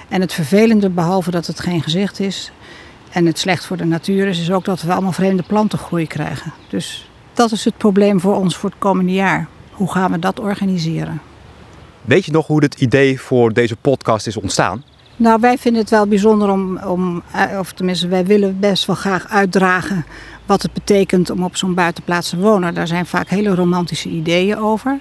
En 0.08 0.20
het 0.20 0.32
vervelende, 0.32 0.90
behalve 0.90 1.31
dat 1.31 1.46
het 1.46 1.60
geen 1.60 1.82
gezicht 1.82 2.20
is 2.20 2.52
en 3.12 3.26
het 3.26 3.38
slecht 3.38 3.66
voor 3.66 3.76
de 3.76 3.84
natuur 3.84 4.26
is, 4.26 4.40
is 4.40 4.50
ook 4.50 4.64
dat 4.64 4.82
we 4.82 4.92
allemaal 4.92 5.12
vreemde 5.12 5.42
plantengroei 5.42 6.06
krijgen. 6.06 6.52
Dus 6.69 7.08
dat 7.34 7.52
is 7.52 7.64
het 7.64 7.76
probleem 7.76 8.20
voor 8.20 8.34
ons 8.34 8.56
voor 8.56 8.70
het 8.70 8.78
komende 8.78 9.12
jaar. 9.12 9.46
Hoe 9.72 9.92
gaan 9.92 10.10
we 10.10 10.19
dat 10.19 10.40
organiseren? 10.40 11.20
Weet 12.02 12.25
je 12.25 12.32
nog 12.32 12.46
hoe 12.46 12.62
het 12.62 12.81
idee 12.81 13.20
voor 13.20 13.52
deze 13.52 13.76
podcast 13.76 14.26
is 14.26 14.36
ontstaan? 14.36 14.82
Nou, 15.16 15.40
wij 15.40 15.58
vinden 15.58 15.81
het 15.81 15.90
wel 15.90 16.06
bijzonder 16.06 16.50
om, 16.50 16.78
om 16.78 17.22
of 17.58 17.72
tenminste, 17.72 18.08
wij 18.08 18.25
willen 18.25 18.60
best 18.60 18.84
wel 18.84 18.96
graag 18.96 19.28
uitdragen 19.28 20.04
wat 20.46 20.62
het 20.62 20.72
betekent 20.72 21.31
om 21.31 21.44
op 21.44 21.56
zo'n 21.56 21.75
buitenplaats 21.75 22.28
te 22.28 22.36
wonen. 22.36 22.75
Daar 22.75 22.86
zijn 22.86 23.06
vaak 23.06 23.28
hele 23.28 23.54
romantische 23.54 24.08
ideeën 24.08 24.58
over. 24.58 24.98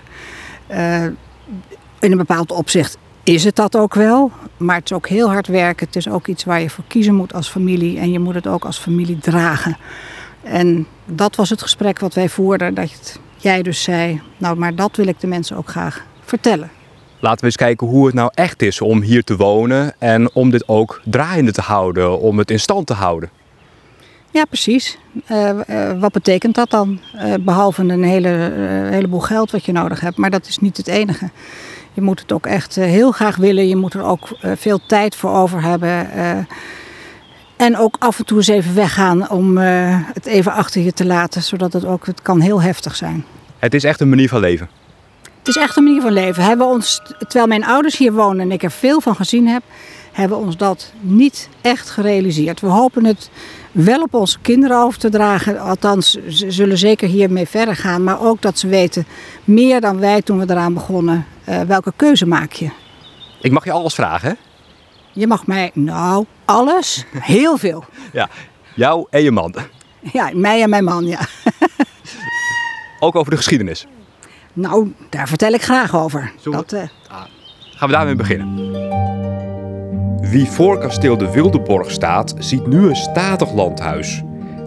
Uh, 0.71 1.03
in 1.99 2.11
een 2.11 2.17
bepaald 2.17 2.51
opzicht 2.51 2.97
is 3.23 3.43
het 3.43 3.55
dat 3.55 3.75
ook 3.75 3.93
wel, 3.93 4.31
maar 4.57 4.75
het 4.75 4.85
is 4.85 4.93
ook 4.93 5.07
heel 5.07 5.31
hard 5.31 5.47
werken. 5.47 5.85
Het 5.85 5.95
is 5.95 6.09
ook 6.09 6.27
iets 6.27 6.43
waar 6.43 6.61
je 6.61 6.69
voor 6.69 6.83
kiezen 6.87 7.15
moet 7.15 7.33
als 7.33 7.49
familie 7.49 7.99
en 7.99 8.11
je 8.11 8.19
moet 8.19 8.35
het 8.35 8.47
ook 8.47 8.65
als 8.65 8.77
familie 8.77 9.17
dragen. 9.17 9.77
En 10.43 10.87
dat 11.05 11.35
was 11.35 11.49
het 11.49 11.61
gesprek 11.61 11.99
wat 11.99 12.13
wij 12.13 12.29
voerden. 12.29 12.73
Dat 12.73 13.19
jij 13.37 13.61
dus 13.61 13.83
zei, 13.83 14.21
nou 14.37 14.57
maar 14.57 14.75
dat 14.75 14.95
wil 14.95 15.07
ik 15.07 15.19
de 15.19 15.27
mensen 15.27 15.57
ook 15.57 15.69
graag 15.69 16.05
vertellen. 16.23 16.71
Laten 17.19 17.39
we 17.39 17.45
eens 17.45 17.55
kijken 17.55 17.87
hoe 17.87 18.05
het 18.05 18.15
nou 18.15 18.31
echt 18.33 18.61
is 18.61 18.81
om 18.81 19.01
hier 19.01 19.23
te 19.23 19.35
wonen 19.35 19.95
en 19.99 20.33
om 20.33 20.49
dit 20.49 20.67
ook 20.67 21.01
draaiende 21.03 21.51
te 21.51 21.61
houden, 21.61 22.19
om 22.19 22.37
het 22.37 22.51
in 22.51 22.59
stand 22.59 22.87
te 22.87 22.93
houden. 22.93 23.29
Ja, 24.31 24.45
precies. 24.45 24.97
Uh, 25.31 25.49
uh, 25.69 25.99
wat 25.99 26.11
betekent 26.11 26.55
dat 26.55 26.69
dan? 26.69 26.99
Uh, 27.15 27.33
behalve 27.39 27.81
een 27.81 28.03
hele, 28.03 28.51
heleboel 28.89 29.19
geld 29.19 29.51
wat 29.51 29.65
je 29.65 29.71
nodig 29.71 29.99
hebt. 29.99 30.17
Maar 30.17 30.29
dat 30.29 30.47
is 30.47 30.57
niet 30.57 30.77
het 30.77 30.87
enige. 30.87 31.29
Je 31.93 32.01
moet 32.01 32.19
het 32.19 32.31
ook 32.31 32.45
echt 32.45 32.75
heel 32.75 33.11
graag 33.11 33.35
willen. 33.35 33.67
Je 33.67 33.75
moet 33.75 33.93
er 33.93 34.03
ook 34.03 34.37
veel 34.41 34.79
tijd 34.87 35.15
voor 35.15 35.31
over 35.31 35.61
hebben. 35.61 36.07
En 37.63 37.77
ook 37.77 37.95
af 37.99 38.19
en 38.19 38.25
toe 38.25 38.37
eens 38.37 38.47
even 38.47 38.75
weggaan 38.75 39.29
om 39.29 39.57
uh, 39.57 39.99
het 40.13 40.25
even 40.25 40.51
achter 40.51 40.81
je 40.81 40.93
te 40.93 41.05
laten, 41.05 41.43
zodat 41.43 41.73
het 41.73 41.85
ook, 41.85 42.05
het 42.05 42.21
kan 42.21 42.39
heel 42.39 42.61
heftig 42.61 42.95
zijn. 42.95 43.25
Het 43.59 43.73
is 43.73 43.83
echt 43.83 43.99
een 43.99 44.09
manier 44.09 44.29
van 44.29 44.39
leven? 44.39 44.69
Het 45.37 45.47
is 45.47 45.55
echt 45.55 45.75
een 45.75 45.83
manier 45.83 46.01
van 46.01 46.13
leven. 46.13 46.43
Hebben 46.43 46.67
ons, 46.67 47.01
terwijl 47.17 47.47
mijn 47.47 47.65
ouders 47.65 47.97
hier 47.97 48.13
wonen 48.13 48.39
en 48.39 48.51
ik 48.51 48.63
er 48.63 48.71
veel 48.71 49.01
van 49.01 49.15
gezien 49.15 49.47
heb, 49.47 49.63
hebben 50.11 50.37
ons 50.37 50.57
dat 50.57 50.91
niet 50.99 51.49
echt 51.61 51.89
gerealiseerd. 51.89 52.61
We 52.61 52.67
hopen 52.67 53.05
het 53.05 53.29
wel 53.71 54.01
op 54.01 54.13
onze 54.13 54.39
kinderen 54.39 54.77
over 54.77 54.99
te 54.99 55.09
dragen. 55.09 55.59
Althans, 55.59 56.11
ze 56.27 56.51
zullen 56.51 56.77
zeker 56.77 57.07
hiermee 57.07 57.47
verder 57.47 57.75
gaan. 57.75 58.03
Maar 58.03 58.21
ook 58.21 58.41
dat 58.41 58.59
ze 58.59 58.67
weten, 58.67 59.05
meer 59.43 59.81
dan 59.81 59.99
wij 59.99 60.21
toen 60.21 60.39
we 60.39 60.45
eraan 60.49 60.73
begonnen, 60.73 61.25
uh, 61.49 61.61
welke 61.61 61.93
keuze 61.95 62.25
maak 62.25 62.51
je. 62.51 62.69
Ik 63.41 63.51
mag 63.51 63.63
je 63.63 63.71
alles 63.71 63.93
vragen, 63.93 64.29
hè? 64.29 64.35
Je 65.13 65.27
mag 65.27 65.47
mij, 65.47 65.71
nou, 65.73 66.25
alles, 66.45 67.05
heel 67.35 67.57
veel. 67.57 67.83
Ja, 68.11 68.29
jou 68.75 69.07
en 69.09 69.23
je 69.23 69.31
man. 69.31 69.55
Ja, 70.13 70.29
mij 70.33 70.61
en 70.61 70.69
mijn 70.69 70.83
man, 70.83 71.05
ja. 71.05 71.19
Ook 72.99 73.15
over 73.15 73.31
de 73.31 73.37
geschiedenis? 73.37 73.87
Nou, 74.53 74.93
daar 75.09 75.27
vertel 75.27 75.51
ik 75.51 75.61
graag 75.61 75.95
over. 75.95 76.31
Dat, 76.43 76.73
uh... 76.73 76.81
ah, 77.09 77.21
gaan 77.71 77.87
we 77.89 77.95
daarmee 77.95 78.15
beginnen. 78.15 78.71
Wie 80.29 80.45
voor 80.45 80.77
kasteel 80.77 81.17
de 81.17 81.31
Wildeborg 81.31 81.91
staat, 81.91 82.33
ziet 82.37 82.67
nu 82.67 82.87
een 82.87 82.95
statig 82.95 83.53
landhuis. 83.53 84.21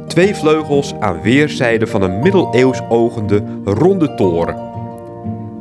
Twee 0.07 0.35
vleugels 0.35 0.95
aan 1.01 1.21
weerszijden 1.21 1.89
van 1.89 2.03
een 2.03 2.19
middeleeuws 2.19 2.81
ogende 2.89 3.45
ronde 3.65 4.15
toren. 4.15 4.75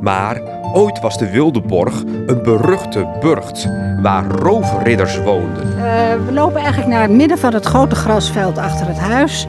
Maar 0.00 0.55
ooit 0.72 1.00
was 1.00 1.18
de 1.18 1.30
Wildeborg 1.30 2.02
een 2.26 2.42
beruchte 2.42 3.08
burcht 3.20 3.68
waar 4.02 4.26
roofridders 4.30 5.18
woonden. 5.18 5.66
Uh, 5.68 5.82
we 6.26 6.32
lopen 6.32 6.60
eigenlijk 6.60 6.88
naar 6.88 7.02
het 7.02 7.10
midden 7.10 7.38
van 7.38 7.54
het 7.54 7.64
grote 7.64 7.94
grasveld 7.94 8.58
achter 8.58 8.86
het 8.86 8.98
huis. 8.98 9.46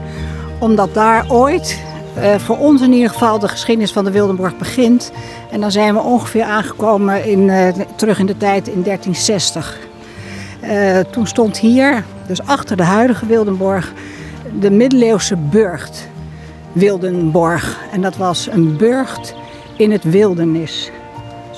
Omdat 0.58 0.94
daar 0.94 1.24
ooit, 1.30 1.82
uh, 2.18 2.34
voor 2.34 2.58
ons 2.58 2.82
in 2.82 2.92
ieder 2.92 3.10
geval, 3.10 3.38
de 3.38 3.48
geschiedenis 3.48 3.92
van 3.92 4.04
de 4.04 4.10
Wildenborg 4.10 4.56
begint. 4.56 5.12
En 5.50 5.60
dan 5.60 5.70
zijn 5.70 5.94
we 5.94 6.00
ongeveer 6.00 6.42
aangekomen 6.42 7.24
in, 7.24 7.48
uh, 7.48 7.68
terug 7.96 8.18
in 8.18 8.26
de 8.26 8.36
tijd 8.36 8.68
in 8.68 8.82
1360. 8.82 9.78
toen 11.10 11.26
stond 11.26 11.58
hier, 11.58 12.04
dus 12.26 12.46
achter 12.46 12.76
de 12.76 12.82
huidige 12.82 13.26
Wildenborg, 13.26 13.92
de 14.60 14.70
middeleeuwse 14.70 15.36
burcht 15.36 16.08
Wildenborg. 16.72 17.78
En 17.92 18.00
dat 18.00 18.16
was 18.16 18.48
een 18.50 18.76
burcht 18.76 19.34
in 19.76 19.90
het 19.90 20.04
wildernis. 20.04 20.90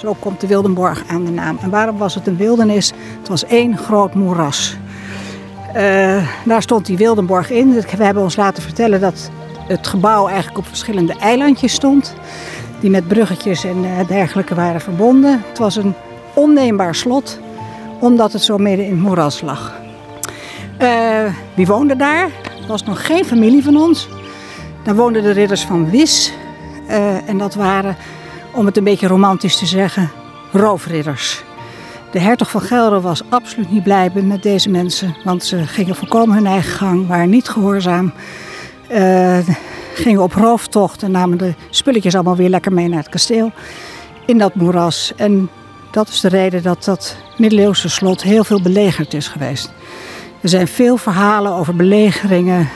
Zo 0.00 0.16
komt 0.19 0.40
de 0.40 0.47
Wildenborg 0.47 1.02
aan 1.09 1.25
de 1.25 1.30
naam. 1.30 1.59
En 1.61 1.71
waarom 1.71 1.99
was 1.99 2.14
het 2.14 2.26
een 2.26 2.37
wildernis? 2.37 2.92
Het 3.19 3.28
was 3.28 3.45
één 3.45 3.78
groot 3.78 4.14
moeras. 4.14 4.76
Uh, 5.76 6.26
daar 6.45 6.62
stond 6.62 6.87
die 6.87 6.97
Wildenborg 6.97 7.50
in. 7.50 7.73
We 7.73 8.04
hebben 8.04 8.23
ons 8.23 8.37
laten 8.37 8.62
vertellen 8.62 9.00
dat 9.00 9.30
het 9.66 9.87
gebouw 9.87 10.26
eigenlijk 10.26 10.59
op 10.59 10.66
verschillende 10.66 11.14
eilandjes 11.19 11.73
stond. 11.73 12.14
Die 12.80 12.90
met 12.90 13.09
bruggetjes 13.09 13.64
en 13.64 13.85
uh, 13.85 14.09
dergelijke 14.09 14.54
waren 14.54 14.80
verbonden. 14.80 15.42
Het 15.49 15.59
was 15.59 15.76
een 15.76 15.95
onneembaar 16.35 16.95
slot, 16.95 17.38
omdat 17.99 18.33
het 18.33 18.42
zo 18.42 18.59
midden 18.59 18.87
in 18.87 18.92
het 18.92 19.00
moeras 19.00 19.40
lag. 19.40 19.75
Uh, 20.83 21.35
wie 21.54 21.66
woonde 21.66 21.97
daar? 21.97 22.30
Het 22.59 22.66
was 22.66 22.85
nog 22.85 23.07
geen 23.07 23.25
familie 23.25 23.64
van 23.64 23.76
ons. 23.76 24.09
Daar 24.83 24.97
woonden 24.97 25.23
de 25.23 25.30
ridders 25.30 25.64
van 25.64 25.90
Wis. 25.90 26.33
en 27.26 27.38
dat 27.38 27.54
waren 27.54 27.97
om 28.52 28.66
het 28.66 28.76
een 28.76 28.85
beetje 28.85 29.07
romantisch 29.07 29.59
te 29.59 29.66
zeggen, 29.66 30.11
roofridders. 30.52 31.42
De 32.11 32.21
hertog 32.21 32.50
van 32.50 32.61
Gelre 32.61 33.00
was 33.00 33.23
absoluut 33.28 33.71
niet 33.71 33.83
blij 33.83 34.11
met 34.14 34.42
deze 34.42 34.71
mensen, 34.71 35.16
want 35.25 35.45
ze 35.45 35.66
gingen 35.66 35.95
volkomen 35.95 36.37
hun 36.37 36.47
eigen 36.47 36.73
gang, 36.73 37.07
waren 37.07 37.30
niet 37.30 37.49
gehoorzaam, 37.49 38.12
uh, 38.92 39.38
gingen 39.95 40.23
op 40.23 40.33
rooftocht 40.33 41.02
en 41.02 41.11
namen 41.11 41.38
de 41.38 41.54
spulletjes 41.71 42.14
allemaal 42.14 42.37
weer 42.37 42.49
lekker 42.49 42.73
mee 42.73 42.88
naar 42.88 42.99
het 42.99 43.09
kasteel 43.09 43.52
in 44.26 44.38
dat 44.38 44.54
moeras. 44.54 45.12
En 45.16 45.50
dat 45.90 46.09
is 46.09 46.21
de 46.21 46.28
reden 46.28 46.62
dat 46.62 46.85
dat 46.85 47.16
middeleeuwse 47.37 47.88
slot 47.88 48.23
heel 48.23 48.45
veel 48.45 48.62
belegerd 48.62 49.14
is 49.14 49.28
geweest. 49.28 49.73
Er 50.40 50.49
zijn 50.49 50.69
veel 50.69 50.97
verhalen 50.97 51.52
over 51.52 51.76
belegeringen, 51.76 52.69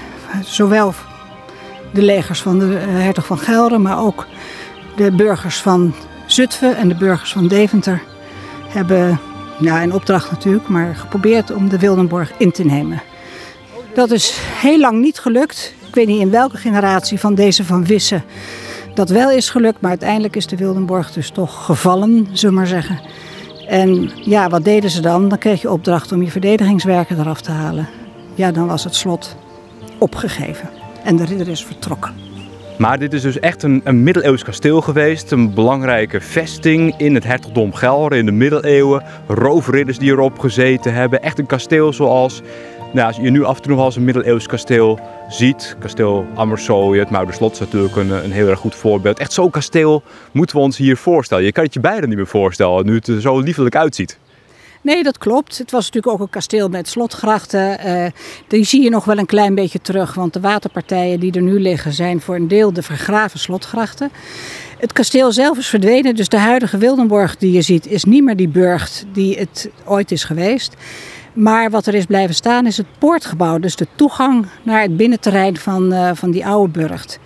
zowel 0.42 0.94
de 1.92 2.02
legers 2.02 2.42
van 2.42 2.58
de 2.58 2.78
eh, 2.78 2.86
hertog 2.86 3.26
van 3.26 3.38
Gelre, 3.38 3.78
maar 3.78 3.98
ook 3.98 4.26
de 4.96 5.10
burgers 5.10 5.60
van 5.60 5.94
Zutphen 6.26 6.76
en 6.76 6.88
de 6.88 6.94
burgers 6.94 7.32
van 7.32 7.48
Deventer 7.48 8.02
hebben, 8.68 9.20
ja, 9.60 9.80
in 9.80 9.92
opdracht 9.92 10.30
natuurlijk, 10.30 10.68
maar 10.68 10.96
geprobeerd 10.96 11.52
om 11.52 11.68
de 11.68 11.78
Wildenborg 11.78 12.32
in 12.38 12.50
te 12.50 12.64
nemen. 12.64 13.02
Dat 13.94 14.10
is 14.10 14.38
heel 14.60 14.78
lang 14.78 15.00
niet 15.00 15.18
gelukt. 15.18 15.74
Ik 15.86 15.94
weet 15.94 16.06
niet 16.06 16.20
in 16.20 16.30
welke 16.30 16.56
generatie 16.56 17.20
van 17.20 17.34
deze 17.34 17.64
van 17.64 17.84
Wissen 17.84 18.24
dat 18.94 19.08
wel 19.08 19.30
is 19.30 19.48
gelukt, 19.48 19.80
maar 19.80 19.90
uiteindelijk 19.90 20.36
is 20.36 20.46
de 20.46 20.56
Wildenborg 20.56 21.12
dus 21.12 21.30
toch 21.30 21.64
gevallen, 21.64 22.28
zullen 22.32 22.54
we 22.54 22.60
maar 22.60 22.66
zeggen. 22.66 23.00
En 23.68 24.10
ja, 24.14 24.48
wat 24.48 24.64
deden 24.64 24.90
ze 24.90 25.00
dan? 25.00 25.28
Dan 25.28 25.38
kreeg 25.38 25.62
je 25.62 25.70
opdracht 25.70 26.12
om 26.12 26.22
je 26.22 26.30
verdedigingswerken 26.30 27.18
eraf 27.18 27.40
te 27.40 27.50
halen. 27.50 27.88
Ja, 28.34 28.52
dan 28.52 28.66
was 28.66 28.84
het 28.84 28.94
slot 28.94 29.36
opgegeven 29.98 30.70
en 31.04 31.16
de 31.16 31.24
ridder 31.24 31.48
is 31.48 31.64
vertrokken. 31.64 32.23
Maar 32.78 32.98
dit 32.98 33.12
is 33.12 33.22
dus 33.22 33.38
echt 33.38 33.62
een, 33.62 33.80
een 33.84 34.02
middeleeuws 34.02 34.42
kasteel 34.42 34.80
geweest. 34.80 35.30
Een 35.30 35.54
belangrijke 35.54 36.20
vesting 36.20 36.94
in 36.96 37.14
het 37.14 37.24
hertogdom 37.24 37.74
Gelre 37.74 38.16
in 38.16 38.26
de 38.26 38.32
middeleeuwen. 38.32 39.02
Roofridders 39.28 39.98
die 39.98 40.10
erop 40.10 40.38
gezeten 40.38 40.94
hebben. 40.94 41.22
Echt 41.22 41.38
een 41.38 41.46
kasteel 41.46 41.92
zoals 41.92 42.42
nou, 42.92 43.06
als 43.06 43.16
je 43.16 43.30
nu 43.30 43.44
af 43.44 43.56
en 43.56 43.62
toe 43.62 43.74
nog 43.74 43.84
eens 43.84 43.96
een 43.96 44.04
middeleeuws 44.04 44.46
kasteel 44.46 44.98
ziet. 45.28 45.76
Kasteel 45.78 46.26
Amersfoort, 46.34 46.98
het 46.98 47.10
Muiderslot 47.10 47.52
is 47.52 47.58
natuurlijk 47.58 47.96
een, 47.96 48.10
een 48.10 48.32
heel 48.32 48.48
erg 48.48 48.58
goed 48.58 48.74
voorbeeld. 48.74 49.18
Echt 49.18 49.32
zo'n 49.32 49.50
kasteel 49.50 50.02
moeten 50.32 50.56
we 50.56 50.62
ons 50.62 50.76
hier 50.76 50.96
voorstellen. 50.96 51.44
Je 51.44 51.52
kan 51.52 51.64
het 51.64 51.74
je 51.74 51.80
bijna 51.80 52.06
niet 52.06 52.16
meer 52.16 52.26
voorstellen 52.26 52.86
nu 52.86 52.94
het 52.94 53.08
er 53.08 53.20
zo 53.20 53.38
liefelijk 53.38 53.76
uitziet. 53.76 54.18
Nee, 54.84 55.02
dat 55.02 55.18
klopt. 55.18 55.58
Het 55.58 55.70
was 55.70 55.84
natuurlijk 55.84 56.14
ook 56.14 56.20
een 56.20 56.30
kasteel 56.30 56.68
met 56.68 56.88
slotgrachten. 56.88 57.86
Uh, 57.86 58.06
die 58.48 58.64
zie 58.64 58.82
je 58.82 58.90
nog 58.90 59.04
wel 59.04 59.18
een 59.18 59.26
klein 59.26 59.54
beetje 59.54 59.80
terug, 59.80 60.14
want 60.14 60.32
de 60.32 60.40
waterpartijen 60.40 61.20
die 61.20 61.32
er 61.32 61.42
nu 61.42 61.60
liggen 61.60 61.92
zijn 61.92 62.20
voor 62.20 62.34
een 62.34 62.48
deel 62.48 62.72
de 62.72 62.82
vergraven 62.82 63.38
slotgrachten. 63.38 64.10
Het 64.78 64.92
kasteel 64.92 65.32
zelf 65.32 65.58
is 65.58 65.66
verdwenen, 65.66 66.14
dus 66.14 66.28
de 66.28 66.38
huidige 66.38 66.78
Wildenborg 66.78 67.36
die 67.36 67.52
je 67.52 67.62
ziet 67.62 67.86
is 67.86 68.04
niet 68.04 68.24
meer 68.24 68.36
die 68.36 68.48
burcht 68.48 69.06
die 69.12 69.38
het 69.38 69.70
ooit 69.84 70.10
is 70.10 70.24
geweest. 70.24 70.74
Maar 71.32 71.70
wat 71.70 71.86
er 71.86 71.94
is 71.94 72.06
blijven 72.06 72.34
staan 72.34 72.66
is 72.66 72.76
het 72.76 72.86
poortgebouw, 72.98 73.58
dus 73.58 73.76
de 73.76 73.86
toegang 73.94 74.46
naar 74.62 74.82
het 74.82 74.96
binnenterrein 74.96 75.56
van, 75.56 75.92
uh, 75.92 76.10
van 76.14 76.30
die 76.30 76.46
oude 76.46 76.72
burcht. 76.72 77.18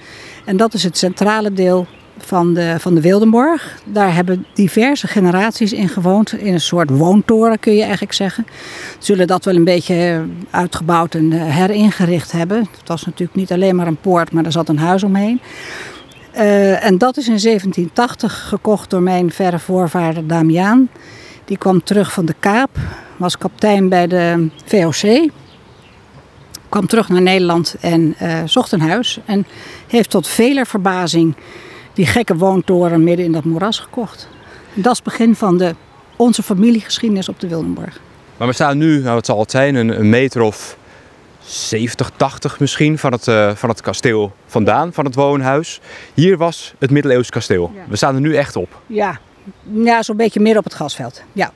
En 0.45 0.57
dat 0.57 0.75
is 0.75 0.83
het 0.83 0.99
centrale 0.99 1.53
deel 1.53 1.87
van 2.29 2.55
de, 2.55 2.77
van 2.79 2.95
de 2.95 3.01
Wildenborg. 3.01 3.79
Daar 3.85 4.15
hebben 4.15 4.47
diverse 4.55 5.07
generaties 5.07 5.73
in 5.73 5.89
gewoond. 5.89 6.33
In 6.33 6.53
een 6.53 6.61
soort 6.61 6.91
woontoren 6.91 7.59
kun 7.59 7.75
je 7.75 7.83
eigenlijk 7.83 8.13
zeggen. 8.13 8.47
Zullen 8.99 9.27
dat 9.27 9.45
wel 9.45 9.55
een 9.55 9.65
beetje 9.65 10.25
uitgebouwd 10.51 11.15
en 11.15 11.33
eh, 11.33 11.57
heringericht 11.57 12.33
hebben. 12.33 12.59
Het 12.59 12.89
was 12.89 13.05
natuurlijk 13.05 13.39
niet 13.39 13.53
alleen 13.53 13.77
maar 13.77 13.87
een 13.87 14.01
poort, 14.01 14.33
maar 14.33 14.45
er 14.45 14.53
zat 14.53 14.69
een 14.69 14.79
huis 14.79 15.03
omheen. 15.03 15.41
Uh, 16.35 16.85
en 16.85 16.99
dat 16.99 17.17
is 17.17 17.29
in 17.29 17.39
1780 17.41 18.49
gekocht 18.49 18.91
door 18.91 19.03
mijn 19.03 19.33
verre 19.33 19.59
voorvader 19.59 20.27
Damiaan. 20.27 20.89
Die 21.45 21.59
kwam 21.59 21.83
terug 21.83 22.13
van 22.13 22.25
de 22.25 22.35
Kaap, 22.41 22.71
was 23.17 23.39
kapitein 23.39 23.89
bij 23.89 24.07
de 24.07 24.49
VOC. 24.65 25.31
Kwam 26.69 26.87
terug 26.87 27.09
naar 27.09 27.23
Nederland 27.23 27.77
en 27.81 28.17
uh, 28.23 28.39
zocht 28.45 28.73
een 28.73 28.81
huis. 28.81 29.19
En 29.25 29.47
heeft 29.87 30.11
tot 30.11 30.27
veler 30.27 30.67
verbazing 30.67 31.35
die 31.99 32.07
gekke 32.07 32.37
woontoren 32.37 33.05
midden 33.05 33.25
in 33.25 33.33
dat 33.33 33.45
moeras 33.45 33.79
gekocht. 33.79 34.29
En 34.75 34.83
dat 34.83 34.93
is 34.93 34.99
het 34.99 35.07
begin 35.07 35.35
van 35.35 35.59
de, 35.59 35.75
onze 36.17 36.43
familiegeschiedenis 36.43 37.29
op 37.29 37.41
de 37.41 37.49
Wildenborg. 37.49 38.01
Maar 38.37 38.49
we 38.49 38.55
staan 38.55 38.79
nu, 38.79 39.03
nou, 39.03 39.17
het 39.17 39.27
zal 39.27 39.41
het 39.41 39.51
zijn, 39.51 39.75
een, 39.75 39.99
een 39.99 40.09
meter 40.09 40.41
of 40.41 40.77
70, 41.45 42.11
80 42.17 42.61
misschien 42.61 42.99
van 42.99 43.13
het, 43.13 43.27
uh, 43.27 43.55
van 43.55 43.69
het 43.69 43.81
kasteel 43.81 44.33
vandaan, 44.47 44.93
van 44.93 45.05
het 45.05 45.15
woonhuis. 45.15 45.81
Hier 46.15 46.37
was 46.37 46.75
het 46.79 46.91
middeleeuws 46.91 47.31
kasteel. 47.31 47.73
Ja. 47.75 47.81
We 47.89 47.97
staan 47.97 48.15
er 48.15 48.21
nu 48.21 48.37
echt 48.37 48.57
op. 48.57 48.81
Ja, 48.87 49.19
ja 49.63 50.03
zo'n 50.03 50.17
beetje 50.17 50.41
midden 50.41 50.59
op 50.59 50.65
het 50.65 50.75
gasveld. 50.75 51.23
Ja, 51.33 51.53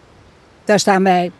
daar 0.64 0.78
staan 0.78 1.04
wij 1.04 1.30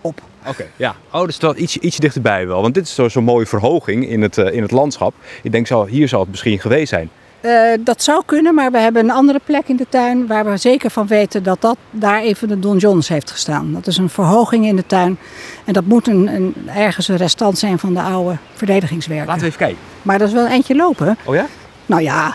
op. 0.00 0.20
Oké, 0.46 0.66
ja. 0.76 0.96
Oh, 1.10 1.24
dus 1.24 1.38
dat 1.38 1.56
iets, 1.56 1.76
iets 1.76 1.96
dichterbij 1.96 2.46
wel. 2.46 2.62
Want 2.62 2.74
dit 2.74 2.84
is 2.84 2.94
zo'n 2.94 3.10
zo 3.10 3.20
mooie 3.20 3.46
verhoging 3.46 4.08
in 4.08 4.22
het, 4.22 4.36
uh, 4.36 4.52
in 4.52 4.62
het 4.62 4.70
landschap. 4.70 5.14
Ik 5.42 5.52
denk, 5.52 5.66
zo, 5.66 5.86
hier 5.86 6.08
zal 6.08 6.20
het 6.20 6.30
misschien 6.30 6.58
geweest 6.58 6.88
zijn. 6.88 7.10
Uh, 7.44 7.72
dat 7.80 8.02
zou 8.02 8.22
kunnen, 8.26 8.54
maar 8.54 8.70
we 8.70 8.78
hebben 8.78 9.04
een 9.04 9.10
andere 9.10 9.40
plek 9.44 9.68
in 9.68 9.76
de 9.76 9.86
tuin 9.88 10.26
waar 10.26 10.44
we 10.44 10.56
zeker 10.56 10.90
van 10.90 11.06
weten 11.06 11.42
dat 11.42 11.60
dat 11.60 11.76
daar 11.90 12.20
even 12.20 12.48
de 12.48 12.58
donjons 12.58 13.08
heeft 13.08 13.30
gestaan. 13.30 13.72
Dat 13.72 13.86
is 13.86 13.96
een 13.96 14.08
verhoging 14.08 14.66
in 14.66 14.76
de 14.76 14.86
tuin 14.86 15.18
en 15.64 15.72
dat 15.72 15.84
moet 15.84 16.08
een, 16.08 16.26
een, 16.34 16.54
ergens 16.74 17.08
een 17.08 17.16
restant 17.16 17.58
zijn 17.58 17.78
van 17.78 17.94
de 17.94 18.00
oude 18.00 18.36
verdedigingswerken. 18.54 19.26
Laten 19.26 19.42
we 19.42 19.46
even 19.46 19.58
kijken. 19.58 19.78
Maar 20.02 20.18
dat 20.18 20.28
is 20.28 20.34
wel 20.34 20.44
een 20.44 20.50
eentje 20.50 20.74
lopen. 20.74 21.16
Oh 21.24 21.34
ja? 21.34 21.46
Nou 21.86 22.02
ja. 22.02 22.34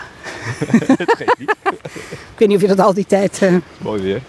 Ik 2.32 2.38
weet 2.38 2.48
niet 2.48 2.56
of 2.56 2.62
je 2.62 2.76
dat 2.76 2.86
al 2.86 2.94
die 2.94 3.06
tijd... 3.06 3.40
Uh... 3.42 3.54
Mooi 3.78 4.02
weer. 4.02 4.20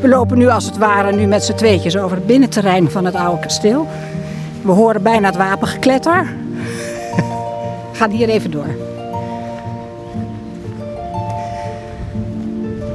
we 0.00 0.08
lopen 0.08 0.38
nu 0.38 0.48
als 0.48 0.64
het 0.64 0.78
ware 0.78 1.12
nu 1.12 1.26
met 1.26 1.44
z'n 1.44 1.54
tweetjes 1.54 1.96
over 1.96 2.16
het 2.16 2.26
binnenterrein 2.26 2.90
van 2.90 3.04
het 3.04 3.14
oude 3.14 3.40
kasteel. 3.40 3.88
We 4.62 4.72
horen 4.72 5.02
bijna 5.02 5.26
het 5.26 5.36
wapengekletter 5.36 6.39
gaan 8.00 8.10
hier 8.10 8.28
even 8.28 8.50
door. 8.50 8.66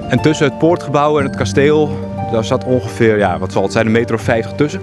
En 0.09 0.21
tussen 0.21 0.45
het 0.45 0.57
poortgebouw 0.57 1.19
en 1.19 1.25
het 1.25 1.35
kasteel, 1.35 1.89
daar 2.31 2.43
zat 2.43 2.63
ongeveer, 2.63 3.17
ja, 3.17 3.39
wat 3.39 3.51
zal 3.51 3.63
het 3.63 3.71
zijn, 3.71 3.85
een 3.85 3.91
meter 3.91 4.15
of 4.15 4.21
vijftig 4.21 4.53
tussen? 4.53 4.81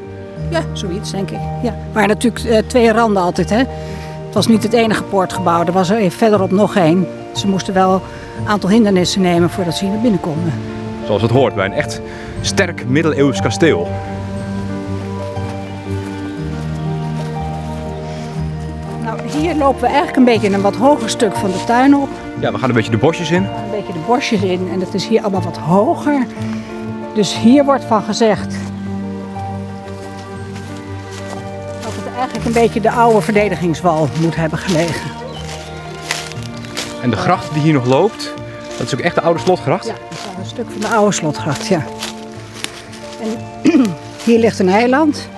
Ja, 0.50 0.62
zoiets 0.72 1.10
denk 1.10 1.30
ik. 1.30 1.38
Ja. 1.62 1.74
Maar 1.92 2.06
natuurlijk 2.06 2.44
uh, 2.44 2.58
twee 2.66 2.92
randen 2.92 3.22
altijd, 3.22 3.50
hè. 3.50 3.56
Het 4.26 4.34
was 4.34 4.46
niet 4.46 4.62
het 4.62 4.72
enige 4.72 5.02
poortgebouw, 5.02 5.64
er 5.66 5.72
was 5.72 5.90
er 5.90 5.98
even 5.98 6.18
verderop 6.18 6.50
nog 6.50 6.76
één. 6.76 7.06
Ze 7.34 7.48
moesten 7.48 7.74
wel 7.74 7.94
een 7.94 8.48
aantal 8.48 8.70
hindernissen 8.70 9.20
nemen 9.20 9.50
voordat 9.50 9.74
ze 9.74 9.84
hier 9.84 9.92
naar 9.92 10.02
binnen 10.02 10.20
konden. 10.20 10.52
Zoals 11.06 11.22
het 11.22 11.30
hoort 11.30 11.54
bij 11.54 11.64
een 11.64 11.72
echt 11.72 12.00
sterk 12.40 12.86
middeleeuws 12.88 13.40
kasteel. 13.40 13.88
Hier 19.32 19.54
lopen 19.54 19.80
we 19.80 19.86
eigenlijk 19.86 20.16
een 20.16 20.24
beetje 20.24 20.50
een 20.50 20.60
wat 20.60 20.76
hoger 20.76 21.10
stuk 21.10 21.36
van 21.36 21.50
de 21.50 21.64
tuin 21.66 21.96
op. 21.96 22.08
Ja, 22.40 22.52
we 22.52 22.58
gaan 22.58 22.68
een 22.68 22.74
beetje 22.74 22.90
de 22.90 22.96
bosjes 22.96 23.30
in. 23.30 23.42
Een 23.44 23.70
beetje 23.70 23.92
de 23.92 23.98
bosjes 24.06 24.42
in 24.42 24.68
en 24.72 24.80
het 24.80 24.94
is 24.94 25.08
hier 25.08 25.20
allemaal 25.20 25.42
wat 25.42 25.56
hoger. 25.56 26.26
Dus 27.14 27.38
hier 27.38 27.64
wordt 27.64 27.84
van 27.84 28.02
gezegd 28.02 28.54
dat 31.82 31.92
het 31.94 32.14
eigenlijk 32.16 32.46
een 32.46 32.52
beetje 32.52 32.80
de 32.80 32.90
oude 32.90 33.20
verdedigingswal 33.20 34.08
moet 34.20 34.36
hebben 34.36 34.58
gelegen. 34.58 35.10
En 37.02 37.10
de 37.10 37.16
gracht 37.16 37.52
die 37.52 37.62
hier 37.62 37.72
nog 37.72 37.86
loopt, 37.86 38.32
dat 38.78 38.86
is 38.86 38.94
ook 38.94 39.00
echt 39.00 39.14
de 39.14 39.20
oude 39.20 39.40
slotgracht? 39.40 39.86
Ja, 39.86 39.92
dat 39.92 40.18
is 40.20 40.38
een 40.38 40.46
stuk 40.46 40.66
van 40.70 40.80
de 40.80 40.88
oude 40.88 41.12
slotgracht, 41.12 41.66
ja. 41.66 41.84
En 43.20 43.38
hier 44.24 44.38
ligt 44.38 44.58
een 44.58 44.68
eiland. 44.68 45.28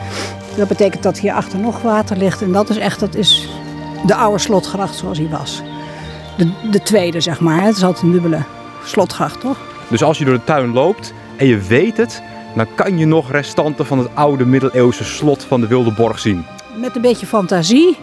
Dat 0.56 0.68
betekent 0.68 1.02
dat 1.02 1.18
hier 1.18 1.32
achter 1.32 1.58
nog 1.58 1.82
water 1.82 2.16
ligt. 2.16 2.42
En 2.42 2.52
dat 2.52 2.70
is 2.70 2.76
echt 2.76 3.00
dat 3.00 3.14
is 3.14 3.48
de 4.06 4.14
oude 4.14 4.38
slotgracht 4.38 4.94
zoals 4.94 5.18
hij 5.18 5.28
was. 5.28 5.62
De, 6.36 6.52
de 6.70 6.82
tweede, 6.82 7.20
zeg 7.20 7.40
maar. 7.40 7.62
Het 7.62 7.76
is 7.76 7.82
altijd 7.82 8.04
een 8.04 8.12
dubbele 8.12 8.42
slotgracht, 8.84 9.40
toch? 9.40 9.58
Dus 9.88 10.02
als 10.02 10.18
je 10.18 10.24
door 10.24 10.34
de 10.34 10.44
tuin 10.44 10.72
loopt 10.72 11.12
en 11.36 11.46
je 11.46 11.58
weet 11.58 11.96
het, 11.96 12.22
dan 12.54 12.66
kan 12.74 12.98
je 12.98 13.06
nog 13.06 13.30
restanten 13.30 13.86
van 13.86 13.98
het 13.98 14.08
oude 14.14 14.46
middeleeuwse 14.46 15.04
slot 15.04 15.44
van 15.44 15.60
de 15.60 15.66
Wilde 15.66 15.92
Borg 15.92 16.18
zien. 16.18 16.44
Met 16.76 16.96
een 16.96 17.02
beetje 17.02 17.26
fantasie, 17.26 17.96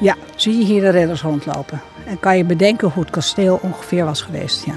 ja, 0.00 0.16
zie 0.36 0.58
je 0.58 0.64
hier 0.64 0.80
de 0.80 0.90
ridders 0.90 1.22
rondlopen. 1.22 1.80
En 2.06 2.20
kan 2.20 2.36
je 2.36 2.44
bedenken 2.44 2.88
hoe 2.88 3.02
het 3.02 3.12
kasteel 3.12 3.58
ongeveer 3.62 4.04
was 4.04 4.22
geweest, 4.22 4.64
ja. 4.66 4.74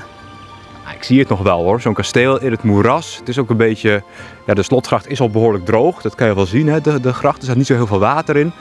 Ik 0.95 1.03
zie 1.03 1.19
het 1.19 1.29
nog 1.29 1.41
wel 1.41 1.63
hoor, 1.63 1.81
zo'n 1.81 1.93
kasteel 1.93 2.41
in 2.41 2.51
het 2.51 2.63
moeras. 2.63 3.17
Het 3.17 3.29
is 3.29 3.39
ook 3.39 3.49
een 3.49 3.57
beetje, 3.57 4.03
ja 4.45 4.53
de 4.53 4.63
slotgracht 4.63 5.07
is 5.07 5.19
al 5.19 5.29
behoorlijk 5.29 5.65
droog, 5.65 6.01
dat 6.01 6.15
kan 6.15 6.27
je 6.27 6.35
wel 6.35 6.45
zien. 6.45 6.67
Hè? 6.67 6.81
De, 6.81 6.99
de 6.99 7.13
gracht, 7.13 7.37
er 7.37 7.43
staat 7.43 7.55
niet 7.55 7.65
zo 7.65 7.73
heel 7.73 7.87
veel 7.87 7.99
water 7.99 8.35
in. 8.35 8.51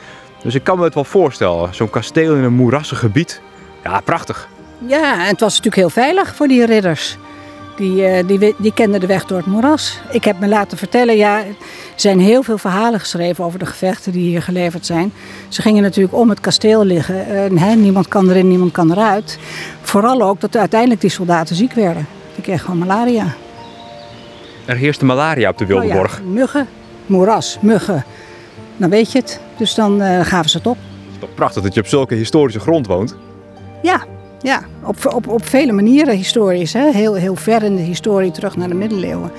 Dus 0.44 0.54
ik 0.54 0.64
kan 0.64 0.78
me 0.78 0.84
het 0.84 0.94
wel 0.94 1.04
voorstellen, 1.04 1.74
zo'n 1.74 1.90
kasteel 1.90 2.34
in 2.34 2.42
een 2.42 2.52
moerassig 2.52 2.98
gebied. 2.98 3.40
Ja, 3.84 4.00
prachtig. 4.00 4.48
Ja, 4.86 5.12
en 5.12 5.26
het 5.26 5.40
was 5.40 5.48
natuurlijk 5.48 5.76
heel 5.76 5.90
veilig 5.90 6.34
voor 6.34 6.48
die 6.48 6.64
ridders. 6.64 7.16
Die, 7.76 8.06
eh, 8.06 8.26
die, 8.26 8.54
die 8.58 8.72
kenden 8.72 9.00
de 9.00 9.06
weg 9.06 9.24
door 9.24 9.36
het 9.36 9.46
moeras. 9.46 10.00
Ik 10.10 10.24
heb 10.24 10.38
me 10.38 10.48
laten 10.48 10.78
vertellen, 10.78 11.16
ja, 11.16 11.38
er 11.38 11.54
zijn 11.94 12.20
heel 12.20 12.42
veel 12.42 12.58
verhalen 12.58 13.00
geschreven 13.00 13.44
over 13.44 13.58
de 13.58 13.66
gevechten 13.66 14.12
die 14.12 14.28
hier 14.28 14.42
geleverd 14.42 14.86
zijn. 14.86 15.12
Ze 15.48 15.62
gingen 15.62 15.82
natuurlijk 15.82 16.14
om 16.14 16.28
het 16.28 16.40
kasteel 16.40 16.84
liggen. 16.84 17.26
Hè, 17.58 17.74
niemand 17.74 18.08
kan 18.08 18.30
erin, 18.30 18.48
niemand 18.48 18.72
kan 18.72 18.90
eruit. 18.90 19.38
Vooral 19.82 20.22
ook 20.22 20.40
dat 20.40 20.56
uiteindelijk 20.56 21.00
die 21.00 21.10
soldaten 21.10 21.56
ziek 21.56 21.72
werden. 21.72 22.06
Die 22.34 22.42
kregen 22.42 22.64
gewoon 22.64 22.78
malaria. 22.78 23.34
Er 24.64 24.76
heerste 24.76 25.04
malaria 25.04 25.48
op 25.48 25.58
de 25.58 25.66
Wildeborg. 25.66 26.12
Oh 26.12 26.24
ja, 26.26 26.32
muggen, 26.32 26.68
moeras, 27.06 27.58
muggen. 27.60 28.04
Dan 28.76 28.90
weet 28.90 29.12
je 29.12 29.18
het. 29.18 29.40
Dus 29.56 29.74
dan 29.74 30.02
uh, 30.02 30.20
gaven 30.20 30.50
ze 30.50 30.56
het 30.56 30.66
op. 30.66 30.76
Het 30.76 31.12
is 31.12 31.18
toch 31.18 31.34
prachtig 31.34 31.62
dat 31.62 31.74
je 31.74 31.80
op 31.80 31.86
zulke 31.86 32.14
historische 32.14 32.60
grond 32.60 32.86
woont? 32.86 33.16
Ja, 33.82 34.04
ja, 34.40 34.62
op, 34.82 35.14
op, 35.14 35.28
op 35.28 35.46
vele 35.46 35.72
manieren 35.72 36.16
historisch. 36.16 36.72
Hè? 36.72 36.90
Heel, 36.90 37.14
heel 37.14 37.36
ver 37.36 37.62
in 37.62 37.76
de 37.76 37.82
historie 37.82 38.30
terug 38.30 38.56
naar 38.56 38.68
de 38.68 38.74
middeleeuwen. 38.74 39.30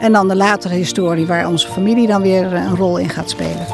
En 0.00 0.12
dan 0.12 0.28
de 0.28 0.36
latere 0.36 0.74
historie 0.74 1.26
waar 1.26 1.48
onze 1.48 1.68
familie 1.68 2.06
dan 2.06 2.22
weer 2.22 2.52
een 2.52 2.76
rol 2.76 2.98
in 2.98 3.08
gaat 3.08 3.30
spelen. 3.30 3.66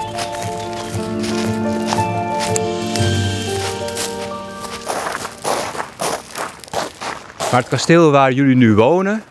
Maar 7.50 7.62
het 7.62 7.68
kasteel 7.68 8.10
waar 8.10 8.32
jullie 8.32 8.56
nu 8.56 8.74
wonen 8.74 9.22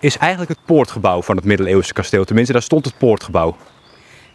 is 0.00 0.16
eigenlijk 0.18 0.50
het 0.50 0.58
poortgebouw 0.64 1.22
van 1.22 1.36
het 1.36 1.44
middeleeuwse 1.44 1.92
kasteel. 1.92 2.24
Tenminste, 2.24 2.52
daar 2.52 2.62
stond 2.62 2.84
het 2.84 2.98
poortgebouw. 2.98 3.56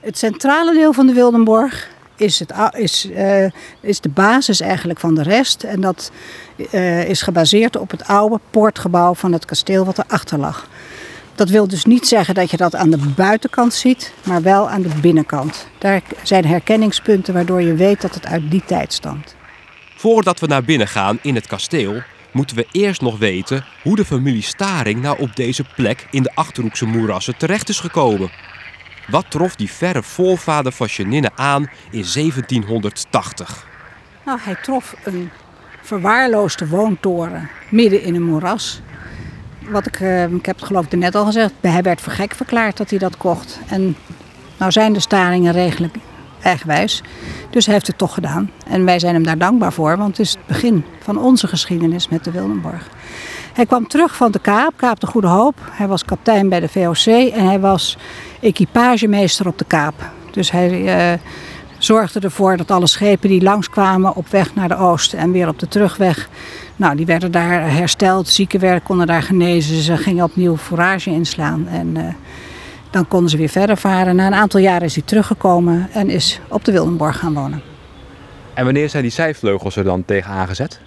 Het 0.05 0.17
centrale 0.17 0.74
deel 0.74 0.93
van 0.93 1.07
de 1.07 1.13
Wildenborg 1.13 1.89
is, 2.15 2.39
het, 2.39 2.53
is, 2.71 3.05
uh, 3.05 3.45
is 3.79 4.00
de 4.00 4.09
basis 4.09 4.59
eigenlijk 4.59 5.00
van 5.00 5.15
de 5.15 5.24
rest. 5.24 5.63
En 5.63 5.81
dat 5.81 6.12
uh, 6.71 7.09
is 7.09 7.21
gebaseerd 7.21 7.77
op 7.77 7.91
het 7.91 8.07
oude 8.07 8.39
poortgebouw 8.50 9.13
van 9.13 9.33
het 9.33 9.45
kasteel 9.45 9.85
wat 9.85 9.97
erachter 9.97 10.39
lag. 10.39 10.67
Dat 11.35 11.50
wil 11.50 11.67
dus 11.67 11.85
niet 11.85 12.07
zeggen 12.07 12.35
dat 12.35 12.51
je 12.51 12.57
dat 12.57 12.75
aan 12.75 12.89
de 12.89 13.13
buitenkant 13.15 13.74
ziet, 13.74 14.13
maar 14.24 14.41
wel 14.41 14.69
aan 14.69 14.81
de 14.81 14.89
binnenkant. 15.01 15.67
Daar 15.77 16.01
zijn 16.24 16.45
herkenningspunten 16.45 17.33
waardoor 17.33 17.62
je 17.62 17.74
weet 17.74 18.01
dat 18.01 18.13
het 18.13 18.25
uit 18.25 18.51
die 18.51 18.63
tijd 18.65 18.93
stamt. 18.93 19.35
Voordat 19.95 20.39
we 20.39 20.47
naar 20.47 20.63
binnen 20.63 20.88
gaan 20.88 21.19
in 21.21 21.35
het 21.35 21.47
kasteel, 21.47 22.01
moeten 22.31 22.55
we 22.55 22.67
eerst 22.71 23.01
nog 23.01 23.17
weten 23.17 23.65
hoe 23.83 23.95
de 23.95 24.05
familie 24.05 24.43
Staring 24.43 25.01
nou 25.01 25.19
op 25.19 25.36
deze 25.36 25.63
plek 25.75 26.08
in 26.12 26.23
de 26.23 26.32
Achterhoekse 26.34 26.86
moerassen 26.86 27.38
terecht 27.38 27.69
is 27.69 27.80
gekomen. 27.80 28.30
Wat 29.08 29.26
trof 29.30 29.56
die 29.56 29.72
verre 29.72 30.04
voorvader 30.04 30.72
van 30.72 30.88
Janine 30.88 31.32
aan 31.36 31.70
in 31.91 32.06
1780? 32.13 33.68
Nou, 34.26 34.39
hij 34.41 34.56
trof 34.56 34.96
een 35.04 35.30
verwaarloosde 35.82 36.68
woontoren 36.68 37.50
midden 37.70 38.02
in 38.02 38.15
een 38.15 38.24
moeras. 38.24 38.82
Wat 39.70 39.86
ik, 39.86 40.00
uh, 40.00 40.24
ik 40.24 40.46
heb 40.46 40.56
het 40.56 40.65
geloof 40.65 40.86
ik 40.86 40.96
net 40.96 41.15
al 41.15 41.26
gezegd, 41.26 41.54
hij 41.62 41.82
werd 41.82 42.02
voor 42.02 42.13
gek 42.13 42.36
verklaard 42.36 42.78
dat 42.78 42.89
hij 42.89 43.00
dat 43.00 43.18
kocht. 43.18 43.60
En 43.68 43.96
nou 44.58 44.72
zijn 44.72 44.94
de 44.94 45.00
staringen 45.00 45.54
redelijk 45.54 45.96
eigenwijs. 46.41 47.02
Dus 47.50 47.65
hij 47.65 47.74
heeft 47.74 47.88
het 47.88 47.98
toch 47.98 48.13
gedaan. 48.13 48.52
En 48.68 48.86
wij 48.86 49.00
zijn 49.00 49.13
hem 49.13 49.24
daar 49.24 49.38
dankbaar 49.38 49.74
voor, 49.74 49.98
want 49.98 50.18
het 50.18 50.26
is 50.26 50.32
het 50.32 50.46
begin 50.46 50.86
van 51.00 51.18
onze 51.18 51.48
geschiedenis 51.48 52.08
met 52.08 52.24
de 52.24 52.32
Wildenborg. 52.32 52.89
Hij 53.56 53.65
kwam 53.65 53.88
terug 53.88 54.15
van 54.15 54.32
de 54.32 54.39
Kaap, 54.39 54.74
Kaap 54.76 55.00
de 55.00 55.08
Goede 55.08 55.28
Hoop. 55.28 55.56
Hij 55.72 55.88
was 55.88 56.06
kapitein 56.06 56.50
bij 56.50 56.60
de 56.60 56.68
VOC 56.68 57.06
en 57.34 57.46
hij 57.46 57.60
was 57.60 57.98
equipagemeester 58.41 59.48
op 59.48 59.58
de 59.58 59.65
Kaap. 59.65 59.94
Dus 60.32 60.52
hij 60.52 60.72
uh, 60.72 61.20
zorgde 61.78 62.20
ervoor 62.20 62.58
dat 62.58 62.72
alle 62.72 62.88
schepen 62.88 63.30
die 63.30 63.41
langskwamen 63.41 64.15
op 64.15 64.28
weg 64.28 64.56
naar 64.56 64.68
de 64.68 64.78
oosten 64.78 65.20
en 65.20 65.32
weer 65.32 65.48
op 65.48 65.60
de 65.60 65.68
terugweg, 65.68 66.30
nou, 66.76 66.96
die 66.96 67.06
werden 67.06 67.32
daar 67.32 67.72
hersteld. 67.72 68.28
Zieken 68.28 68.60
werden, 68.60 68.84
konden 68.84 69.08
daar 69.08 69.24
genezen. 69.24 69.82
Ze 69.82 69.98
gingen 69.98 70.24
opnieuw 70.24 70.58
forage 70.58 71.10
inslaan. 71.10 71.68
En 71.68 71.96
uh, 71.96 72.04
dan 72.89 73.08
konden 73.08 73.30
ze 73.30 73.38
weer 73.38 73.50
verder 73.50 73.78
varen. 73.78 74.15
Na 74.15 74.28
een 74.28 74.34
aantal 74.34 74.60
jaren 74.60 74.86
is 74.86 74.96
hij 74.96 75.04
teruggekomen 75.06 75.89
en 75.91 76.10
is 76.10 76.39
op 76.48 76.65
de 76.65 76.72
Wildenborg 76.72 77.20
gaan 77.20 77.34
wonen. 77.34 77.62
En 78.54 78.65
wanneer 78.65 78.89
zijn 78.89 79.04
die 79.04 79.12
zijvleugels 79.12 79.76
er 79.76 79.84
dan 79.84 80.06
tegen 80.06 80.32
aangezet? 80.32 80.80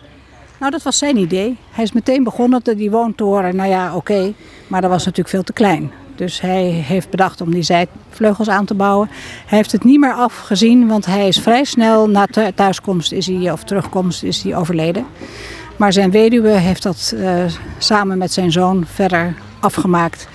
Nou, 0.58 0.70
dat 0.70 0.82
was 0.82 0.98
zijn 0.98 1.16
idee. 1.16 1.56
Hij 1.70 1.84
is 1.84 1.92
meteen 1.92 2.24
begonnen, 2.24 2.62
die 2.62 2.90
woontoren, 2.90 3.56
nou 3.56 3.68
ja, 3.68 3.94
oké, 3.94 4.32
maar 4.66 4.80
dat 4.80 4.90
was 4.90 5.04
natuurlijk 5.04 5.28
veel 5.28 5.42
te 5.42 5.52
klein. 5.52 5.90
Dus 6.14 6.40
hij 6.40 6.64
heeft 6.64 7.10
bedacht 7.10 7.40
om 7.40 7.50
die 7.50 7.62
zijvleugels 7.62 8.48
aan 8.48 8.64
te 8.64 8.74
bouwen. 8.74 9.08
Hij 9.46 9.58
heeft 9.58 9.72
het 9.72 9.84
niet 9.84 10.00
meer 10.00 10.12
afgezien, 10.12 10.88
want 10.88 11.06
hij 11.06 11.28
is 11.28 11.38
vrij 11.38 11.64
snel 11.64 12.08
na 12.08 12.26
thuiskomst 12.54 13.12
is 13.12 13.26
hij, 13.26 13.52
of 13.52 13.64
terugkomst 13.64 14.22
is 14.22 14.42
hij 14.42 14.56
overleden. 14.56 15.06
Maar 15.76 15.92
zijn 15.92 16.10
weduwe 16.10 16.48
heeft 16.48 16.82
dat 16.82 17.12
uh, 17.14 17.44
samen 17.78 18.18
met 18.18 18.32
zijn 18.32 18.52
zoon 18.52 18.84
verder 18.86 19.34
afgemaakt. 19.60 20.28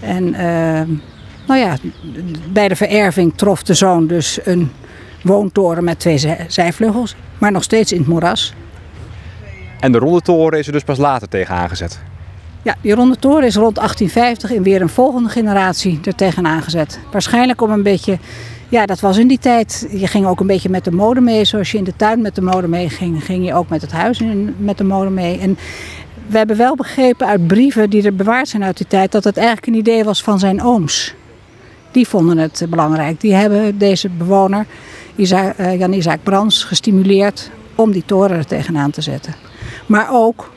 En 0.00 0.28
uh, 0.28 0.96
nou 1.46 1.60
ja, 1.60 1.76
bij 2.52 2.68
de 2.68 2.76
vererving 2.76 3.32
trof 3.36 3.62
de 3.62 3.74
zoon 3.74 4.06
dus 4.06 4.38
een 4.44 4.70
woontoren 5.22 5.84
met 5.84 5.98
twee 5.98 6.44
zijvleugels, 6.48 7.16
maar 7.38 7.52
nog 7.52 7.62
steeds 7.62 7.92
in 7.92 7.98
het 7.98 8.08
moeras. 8.08 8.54
En 9.82 9.92
de 9.92 9.98
ronde 9.98 10.20
toren 10.20 10.58
is 10.58 10.66
er 10.66 10.72
dus 10.72 10.84
pas 10.84 10.98
later 10.98 11.28
tegen 11.28 11.54
aangezet? 11.54 12.00
Ja, 12.62 12.76
die 12.80 12.94
ronde 12.94 13.16
toren 13.16 13.46
is 13.46 13.54
rond 13.54 13.74
1850 13.74 14.50
in 14.50 14.62
weer 14.62 14.80
een 14.80 14.88
volgende 14.88 15.28
generatie 15.28 16.00
er 16.04 16.14
tegen 16.14 16.46
aangezet. 16.46 16.98
Waarschijnlijk 17.12 17.60
om 17.60 17.70
een 17.70 17.82
beetje, 17.82 18.18
ja 18.68 18.86
dat 18.86 19.00
was 19.00 19.18
in 19.18 19.28
die 19.28 19.38
tijd, 19.38 19.86
je 19.90 20.06
ging 20.06 20.26
ook 20.26 20.40
een 20.40 20.46
beetje 20.46 20.68
met 20.68 20.84
de 20.84 20.90
mode 20.90 21.20
mee. 21.20 21.44
Zoals 21.44 21.70
je 21.70 21.78
in 21.78 21.84
de 21.84 21.96
tuin 21.96 22.20
met 22.20 22.34
de 22.34 22.42
mode 22.42 22.68
mee 22.68 22.88
ging, 22.88 23.24
ging 23.24 23.46
je 23.46 23.54
ook 23.54 23.68
met 23.68 23.80
het 23.82 23.92
huis 23.92 24.20
met 24.56 24.78
de 24.78 24.84
mode 24.84 25.10
mee. 25.10 25.38
En 25.38 25.58
we 26.26 26.38
hebben 26.38 26.56
wel 26.56 26.76
begrepen 26.76 27.26
uit 27.26 27.46
brieven 27.46 27.90
die 27.90 28.02
er 28.02 28.14
bewaard 28.14 28.48
zijn 28.48 28.64
uit 28.64 28.76
die 28.76 28.86
tijd, 28.86 29.12
dat 29.12 29.24
het 29.24 29.36
eigenlijk 29.36 29.66
een 29.66 29.74
idee 29.74 30.04
was 30.04 30.22
van 30.22 30.38
zijn 30.38 30.62
ooms. 30.62 31.14
Die 31.90 32.08
vonden 32.08 32.38
het 32.38 32.66
belangrijk. 32.68 33.20
Die 33.20 33.34
hebben 33.34 33.78
deze 33.78 34.08
bewoner, 34.08 34.66
eh, 35.16 35.78
Jan 35.78 35.92
Isaac 35.92 36.18
Brands, 36.22 36.64
gestimuleerd 36.64 37.50
om 37.74 37.92
die 37.92 38.02
toren 38.06 38.36
er 38.36 38.46
tegenaan 38.46 38.90
te 38.90 39.00
zetten. 39.00 39.34
Maar 39.92 40.08
ook 40.10 40.50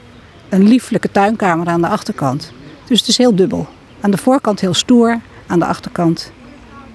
een 0.50 0.68
lieflijke 0.68 1.12
tuinkamer 1.12 1.68
aan 1.68 1.82
de 1.82 1.88
achterkant. 1.88 2.54
Dus 2.86 3.00
het 3.00 3.08
is 3.08 3.18
heel 3.18 3.36
dubbel. 3.36 3.68
Aan 4.02 4.12
de 4.12 4.18
voorkant 4.18 4.60
heel 4.60 4.74
stoer, 4.74 5.20
aan 5.48 5.60
de 5.60 5.66
achterkant 5.66 6.32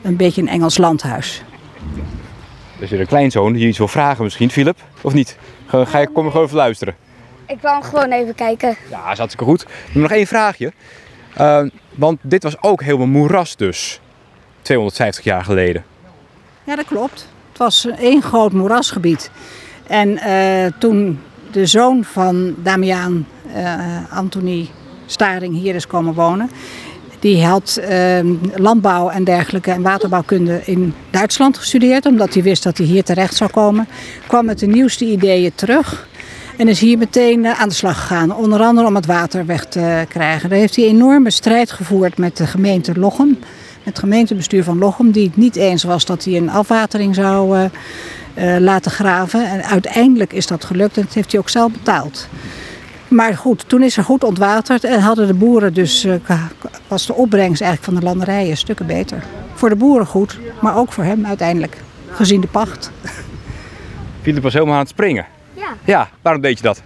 een 0.02 0.16
beetje 0.16 0.40
een 0.40 0.48
Engels 0.48 0.78
landhuis. 0.78 1.42
Er 2.76 2.82
is 2.82 2.92
er 2.92 3.00
een 3.00 3.06
kleinzoon 3.06 3.52
die 3.52 3.66
iets 3.68 3.78
wil 3.78 3.88
vragen 3.88 4.24
misschien, 4.24 4.50
Philip, 4.50 4.78
of 5.00 5.12
niet? 5.12 5.36
Ga, 5.66 5.98
je, 5.98 6.08
kom 6.08 6.24
je 6.24 6.30
gewoon 6.30 6.46
even 6.46 6.58
luisteren? 6.58 6.94
Ik 7.46 7.58
kwam 7.58 7.82
gewoon 7.82 8.12
even 8.12 8.34
kijken. 8.34 8.68
Ja, 8.68 9.02
dat 9.02 9.12
is 9.12 9.18
hartstikke 9.18 9.44
goed. 9.44 9.66
Nog 9.92 10.10
één 10.10 10.26
vraagje. 10.26 10.72
Uh, 11.40 11.62
want 11.94 12.18
dit 12.22 12.42
was 12.42 12.62
ook 12.62 12.82
helemaal 12.82 13.06
moeras 13.06 13.56
dus, 13.56 14.00
250 14.62 15.24
jaar 15.24 15.44
geleden. 15.44 15.84
Ja, 16.64 16.76
dat 16.76 16.86
klopt. 16.86 17.28
Het 17.48 17.58
was 17.58 17.86
één 17.98 18.22
groot 18.22 18.52
moerasgebied. 18.52 19.30
En 19.86 20.08
uh, 20.08 20.66
toen 20.78 21.20
de 21.52 21.66
zoon 21.66 22.04
van 22.04 22.54
Damiaan, 22.62 23.26
uh, 23.56 23.76
Anthony 24.10 24.68
Staring, 25.06 25.54
hier 25.54 25.74
is 25.74 25.86
komen 25.86 26.14
wonen. 26.14 26.50
Die 27.18 27.44
had 27.44 27.80
uh, 27.90 28.18
landbouw 28.54 29.08
en 29.08 29.24
dergelijke 29.24 29.70
en 29.70 29.82
waterbouwkunde 29.82 30.60
in 30.64 30.94
Duitsland 31.10 31.58
gestudeerd, 31.58 32.06
omdat 32.06 32.34
hij 32.34 32.42
wist 32.42 32.62
dat 32.62 32.78
hij 32.78 32.86
hier 32.86 33.04
terecht 33.04 33.34
zou 33.34 33.50
komen. 33.50 33.88
Kwam 34.26 34.44
met 34.44 34.58
de 34.58 34.66
nieuwste 34.66 35.04
ideeën 35.04 35.52
terug 35.54 36.08
en 36.56 36.68
is 36.68 36.80
hier 36.80 36.98
meteen 36.98 37.44
uh, 37.44 37.60
aan 37.60 37.68
de 37.68 37.74
slag 37.74 38.00
gegaan. 38.00 38.36
Onder 38.36 38.60
andere 38.60 38.86
om 38.86 38.94
het 38.94 39.06
water 39.06 39.46
weg 39.46 39.64
te 39.64 40.04
krijgen. 40.08 40.48
Daar 40.48 40.58
heeft 40.58 40.76
hij 40.76 40.84
een 40.84 40.94
enorme 40.94 41.30
strijd 41.30 41.70
gevoerd 41.70 42.18
met 42.18 42.36
de 42.36 42.46
gemeente 42.46 42.98
Lochem, 42.98 43.28
met 43.28 43.38
het 43.84 43.98
gemeentebestuur 43.98 44.64
van 44.64 44.78
Lochem, 44.78 45.10
die 45.10 45.26
het 45.26 45.36
niet 45.36 45.56
eens 45.56 45.82
was 45.82 46.04
dat 46.04 46.24
hij 46.24 46.36
een 46.36 46.50
afwatering 46.50 47.14
zou 47.14 47.56
eh, 47.56 47.64
eh, 47.64 47.70
laten 48.58 48.90
graven. 48.90 49.50
En 49.50 49.64
uiteindelijk 49.64 50.32
is 50.32 50.46
dat 50.46 50.64
gelukt 50.64 50.96
en 50.96 51.02
dat 51.02 51.14
heeft 51.14 51.30
hij 51.32 51.40
ook 51.40 51.48
zelf 51.48 51.72
betaald. 51.72 52.28
Maar 53.10 53.36
goed, 53.36 53.64
toen 53.66 53.82
is 53.82 53.96
er 53.96 54.04
goed 54.04 54.24
ontwaterd 54.24 54.84
en 54.84 55.00
hadden 55.00 55.26
de 55.26 55.34
boeren 55.34 55.74
dus, 55.74 56.04
eh, 56.04 56.14
was 56.88 57.06
de 57.06 57.14
opbrengst 57.14 57.62
eigenlijk 57.62 57.92
van 57.92 58.00
de 58.00 58.06
landerijen 58.06 58.56
stukken 58.56 58.86
beter. 58.86 59.22
Voor 59.54 59.68
de 59.68 59.76
boeren 59.76 60.06
goed, 60.06 60.38
maar 60.60 60.76
ook 60.76 60.92
voor 60.92 61.04
hem 61.04 61.26
uiteindelijk, 61.26 61.76
gezien 62.10 62.40
de 62.40 62.46
pacht. 62.46 62.90
Philip 64.22 64.42
was 64.42 64.52
helemaal 64.52 64.74
aan 64.74 64.80
het 64.80 64.88
springen. 64.88 65.26
Ja. 65.54 65.68
Ja, 65.84 66.08
waarom 66.22 66.42
deed 66.42 66.56
je 66.56 66.62
dat? 66.62 66.82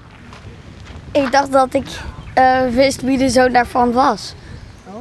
Ik 1.13 1.33
dacht 1.33 1.53
dat 1.53 1.75
ik 1.75 1.87
eh, 2.35 2.61
wist 2.71 3.03
wie 3.03 3.19
de 3.19 3.29
zoon 3.29 3.53
daarvan 3.53 3.93
was. 3.93 4.35
Oh, 4.87 4.95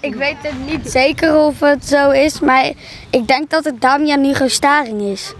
Ik 0.00 0.14
weet 0.14 0.36
het 0.42 0.70
niet 0.70 0.90
zeker 0.90 1.36
of 1.36 1.60
het 1.60 1.86
zo 1.86 2.10
is, 2.10 2.40
maar 2.40 2.72
ik 3.10 3.26
denk 3.26 3.50
dat 3.50 3.64
het 3.64 3.80
Damian 3.80 4.20
Nigo 4.20 4.48
Staring 4.48 5.00
is. 5.00 5.34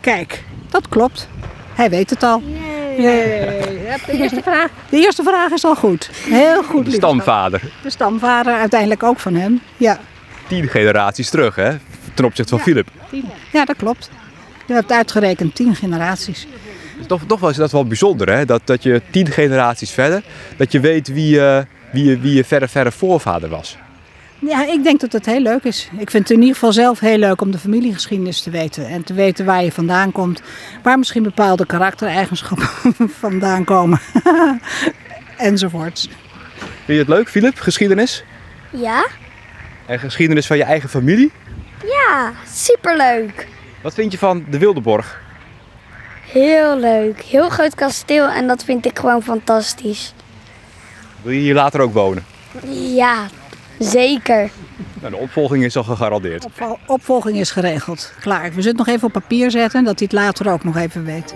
Kijk, 0.00 0.44
dat 0.70 0.88
klopt. 0.88 1.28
Hij 1.74 1.90
weet 1.90 2.10
het 2.10 2.22
al. 2.22 2.42
Yay. 2.98 3.16
Hup, 3.86 4.00
De 4.06 4.12
eerste, 4.12 4.42
vraag, 4.42 4.68
de 4.90 4.96
eerste 4.96 5.22
vraag 5.22 5.50
is 5.50 5.64
al 5.64 5.74
goed. 5.74 6.10
Heel 6.28 6.62
goed. 6.62 6.84
De 6.84 6.90
stamvader. 6.90 7.60
De 7.82 7.90
stamvader 7.90 8.54
uiteindelijk 8.54 9.02
ook 9.02 9.18
van 9.20 9.34
hem. 9.34 9.60
Ja, 9.76 9.98
Tien 10.48 10.68
generaties 10.68 11.30
terug, 11.30 11.54
hè? 11.54 11.70
Ten 12.14 12.24
opzichte 12.24 12.50
van 12.54 12.60
Philip. 12.64 12.88
ja 13.52 13.64
dat 13.64 13.76
klopt. 13.76 14.10
Je 14.66 14.72
hebt 14.74 14.92
uitgerekend 14.92 15.54
tien 15.54 15.74
generaties. 15.74 16.46
Dus 16.96 17.06
toch, 17.06 17.22
toch 17.26 17.40
wel 17.40 17.50
is 17.50 17.56
dat 17.56 17.72
wel 17.72 17.86
bijzonder, 17.86 18.32
hè? 18.32 18.44
Dat, 18.44 18.60
dat 18.64 18.82
je 18.82 19.02
tien 19.10 19.26
generaties 19.26 19.90
verder, 19.90 20.22
dat 20.56 20.72
je 20.72 20.80
weet 20.80 21.08
wie, 21.08 21.40
eh, 21.46 21.62
wie, 21.92 22.04
je, 22.04 22.18
wie 22.18 22.34
je 22.34 22.44
verre, 22.44 22.68
verre 22.68 22.92
voorvader 22.92 23.48
was. 23.48 23.76
Ja, 24.40 24.66
ik 24.66 24.82
denk 24.82 25.00
dat 25.00 25.12
het 25.12 25.26
heel 25.26 25.40
leuk 25.40 25.64
is. 25.64 25.88
Ik 25.98 26.10
vind 26.10 26.22
het 26.22 26.30
in 26.30 26.40
ieder 26.40 26.54
geval 26.54 26.72
zelf 26.72 27.00
heel 27.00 27.18
leuk 27.18 27.40
om 27.40 27.50
de 27.50 27.58
familiegeschiedenis 27.58 28.40
te 28.40 28.50
weten. 28.50 28.86
En 28.88 29.04
te 29.04 29.14
weten 29.14 29.44
waar 29.44 29.64
je 29.64 29.72
vandaan 29.72 30.12
komt. 30.12 30.42
Waar 30.82 30.98
misschien 30.98 31.22
bepaalde 31.22 31.66
karaktereigenschappen 31.66 32.68
vandaan 33.20 33.64
komen. 33.64 34.00
Enzovoorts. 35.36 36.08
Vind 36.58 36.86
je 36.86 36.98
het 36.98 37.08
leuk, 37.08 37.28
Philip, 37.28 37.58
geschiedenis? 37.58 38.24
Ja? 38.70 39.06
En 39.86 39.98
geschiedenis 39.98 40.46
van 40.46 40.56
je 40.56 40.64
eigen 40.64 40.88
familie? 40.88 41.32
Ja, 41.82 42.32
superleuk. 42.52 43.46
Wat 43.82 43.94
vind 43.94 44.12
je 44.12 44.18
van 44.18 44.44
de 44.50 44.58
Wildeborg? 44.58 45.20
Heel 46.32 46.78
leuk. 46.78 47.22
Heel 47.22 47.48
groot 47.48 47.74
kasteel 47.74 48.28
en 48.28 48.46
dat 48.46 48.64
vind 48.64 48.86
ik 48.86 48.98
gewoon 48.98 49.22
fantastisch. 49.22 50.14
Wil 51.22 51.32
je 51.32 51.40
hier 51.40 51.54
later 51.54 51.80
ook 51.80 51.92
wonen? 51.92 52.24
Ja, 52.94 53.26
zeker. 53.78 54.50
Nou, 55.00 55.12
de 55.12 55.18
opvolging 55.20 55.64
is 55.64 55.76
al 55.76 55.84
gegarandeerd. 55.84 56.44
Opvol- 56.44 56.78
Opvolging 56.86 57.36
is 57.38 57.50
geregeld. 57.50 58.12
Klaar. 58.20 58.42
We 58.44 58.50
zullen 58.62 58.66
het 58.78 58.86
nog 58.86 58.86
even 58.88 59.06
op 59.06 59.12
papier 59.12 59.50
zetten. 59.50 59.84
Dat 59.84 59.98
hij 59.98 60.08
het 60.10 60.20
later 60.20 60.52
ook 60.52 60.64
nog 60.64 60.76
even 60.76 61.04
weet. 61.04 61.34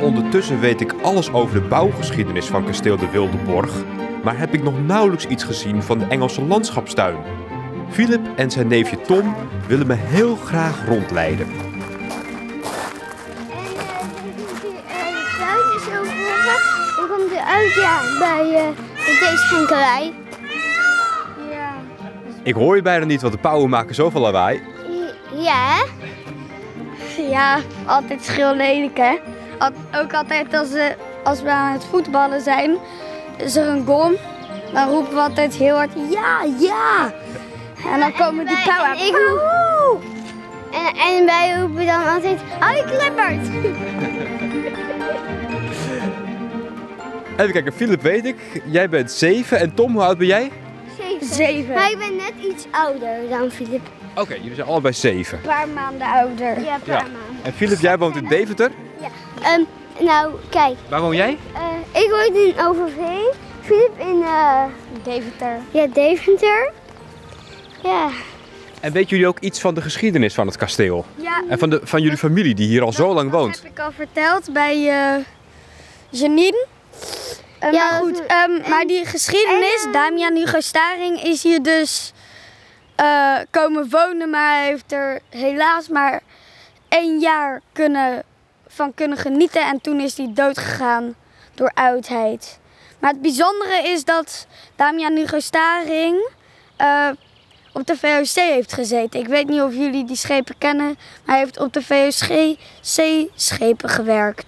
Ondertussen 0.00 0.60
weet 0.60 0.80
ik 0.80 0.92
alles 1.02 1.32
over 1.32 1.54
de 1.62 1.68
bouwgeschiedenis 1.68 2.46
van 2.46 2.64
kasteel 2.64 2.96
de 2.96 3.10
Wildeborg, 3.10 3.70
maar 4.24 4.38
heb 4.38 4.54
ik 4.54 4.62
nog 4.62 4.74
nauwelijks 4.86 5.26
iets 5.26 5.44
gezien 5.44 5.82
van 5.82 5.98
de 5.98 6.04
Engelse 6.04 6.42
landschapstuin. 6.42 7.16
Philip 7.90 8.20
en 8.36 8.50
zijn 8.50 8.66
neefje 8.66 9.00
Tom 9.00 9.34
willen 9.66 9.86
me 9.86 9.94
heel 9.94 10.36
graag 10.36 10.86
rondleiden. 10.86 11.46
Ja, 17.74 18.00
bij 18.18 18.54
eh, 18.54 18.66
deze 19.20 19.36
schenkerij. 19.36 20.12
Ja. 21.50 21.72
Ik 22.42 22.54
hoor 22.54 22.76
je 22.76 22.82
bijna 22.82 23.04
niet, 23.04 23.20
want 23.20 23.32
de 23.32 23.38
pauwen 23.40 23.70
maken 23.70 23.94
zoveel 23.94 24.20
lawaai. 24.20 24.62
Ja, 25.34 25.54
hè? 25.54 25.82
Ja, 27.22 27.58
altijd 27.86 28.24
schreeuwlelijk 28.24 28.96
hè. 28.98 29.18
Al- 29.58 30.00
ook 30.02 30.12
altijd 30.14 30.54
als, 30.54 30.72
eh, 30.72 30.84
als 31.24 31.42
we 31.42 31.50
aan 31.50 31.72
het 31.72 31.84
voetballen 31.90 32.40
zijn, 32.40 32.76
is 33.36 33.56
er 33.56 33.66
een 33.68 33.86
gom. 33.86 34.14
Dan 34.72 34.88
roepen 34.88 35.14
we 35.14 35.20
altijd 35.20 35.54
heel 35.54 35.76
hard 35.76 35.92
ja, 36.10 36.38
ja. 36.58 37.12
En 37.92 38.00
dan 38.00 38.12
komen 38.12 38.46
die 38.46 38.56
pauwen. 38.64 38.90
En 38.90 39.06
ik 39.06 39.16
roep. 39.16 40.02
En, 40.72 41.00
en 41.00 41.24
wij 41.26 41.54
roepen 41.60 41.86
dan 41.86 42.08
altijd, 42.14 42.40
hoi 42.60 42.82
Clippert. 42.84 43.50
Even 47.36 47.52
kijken, 47.52 47.72
Philip 47.72 48.02
weet 48.02 48.24
ik. 48.24 48.36
Jij 48.64 48.88
bent 48.88 49.10
zeven 49.10 49.58
en 49.58 49.74
Tom, 49.74 49.92
hoe 49.92 50.02
oud 50.02 50.18
ben 50.18 50.26
jij? 50.26 50.50
Zeven. 50.98 51.26
Zeven. 51.34 51.74
Maar 51.74 51.90
ik 51.90 51.98
ben 51.98 52.16
net 52.16 52.32
iets 52.52 52.66
ouder 52.70 53.28
dan 53.28 53.50
Filip. 53.50 53.80
Oké, 54.16 54.34
jullie 54.34 54.54
zijn 54.54 54.66
allebei 54.66 54.94
zeven. 54.94 55.38
Een 55.38 55.44
paar 55.44 55.68
maanden 55.68 56.06
ouder. 56.06 56.60
Ja, 56.64 56.74
een 56.74 56.80
paar 56.80 56.86
Ja. 56.86 57.02
maanden. 57.02 57.44
En 57.44 57.52
Philip, 57.52 57.80
jij 57.80 57.98
woont 57.98 58.16
in 58.16 58.24
Deventer. 58.28 58.70
Ehm, 59.42 59.60
nou, 60.04 60.32
kijk. 60.50 60.76
Waar 60.88 61.00
woon 61.00 61.16
jij? 61.16 61.38
eh, 61.54 62.02
ik 62.02 62.10
woon 62.10 62.40
in 62.42 62.54
Overveen. 62.66 63.30
Filip 63.62 63.92
in 63.98 64.22
eh, 64.22 64.64
Deventer. 65.02 65.56
ja, 65.70 65.86
Deventer. 65.86 66.70
Ja. 67.82 68.08
En 68.80 68.92
weten 68.92 69.08
jullie 69.10 69.26
ook 69.26 69.38
iets 69.40 69.60
van 69.60 69.74
de 69.74 69.80
geschiedenis 69.82 70.34
van 70.34 70.46
het 70.46 70.56
kasteel? 70.56 71.04
Ja. 71.16 71.42
En 71.48 71.58
van, 71.58 71.70
de, 71.70 71.80
van 71.84 72.02
jullie 72.02 72.18
familie 72.18 72.54
die 72.54 72.66
hier 72.68 72.82
al 72.82 72.92
zo 72.92 73.14
lang 73.14 73.30
woont? 73.30 73.62
heb 73.62 73.72
ik 73.72 73.78
al 73.78 73.92
verteld 73.92 74.52
bij 74.52 74.88
eh 74.88 75.24
Janine. 76.08 76.66
Eh, 77.58 77.72
Ja, 77.72 77.90
maar 77.90 78.00
dat 78.00 78.00
goed, 78.00 78.26
ehm, 78.26 78.68
maar 78.70 78.84
die 78.86 79.06
geschiedenis, 79.06 79.86
Damian 79.92 80.36
Hugo 80.36 80.60
Staring 80.60 81.22
is 81.22 81.42
hier 81.42 81.62
dus 81.62 82.12
eh, 82.96 83.38
komen 83.50 83.90
wonen, 83.90 84.30
maar 84.30 84.56
hij 84.56 84.66
heeft 84.66 84.92
er 84.92 85.20
helaas 85.30 85.88
maar 85.88 86.20
één 86.88 87.18
jaar 87.20 87.60
kunnen, 87.72 88.22
van 88.66 88.94
kunnen 88.94 89.18
genieten 89.18 89.66
en 89.66 89.80
toen 89.80 90.00
is 90.00 90.16
hij 90.16 90.30
dood 90.34 90.58
gegaan 90.58 91.14
door 91.54 91.70
oudheid. 91.74 92.58
Maar 92.98 93.10
het 93.10 93.22
bijzondere 93.22 93.82
is 93.88 94.04
dat 94.04 94.46
Damian 94.76 95.16
Hugo 95.16 95.40
Staring 95.40 96.28
eh, 96.76 97.08
op 97.72 97.86
de 97.86 97.96
VOC 97.96 98.34
heeft 98.34 98.72
gezeten. 98.72 99.20
Ik 99.20 99.26
weet 99.26 99.48
niet 99.48 99.60
of 99.60 99.74
jullie 99.74 100.04
die 100.04 100.16
schepen 100.16 100.54
kennen, 100.58 100.86
maar 101.24 101.34
hij 101.34 101.38
heeft 101.38 101.58
op 101.58 101.72
de 101.72 101.82
VOC-schepen 101.82 103.88
gewerkt. 103.88 104.44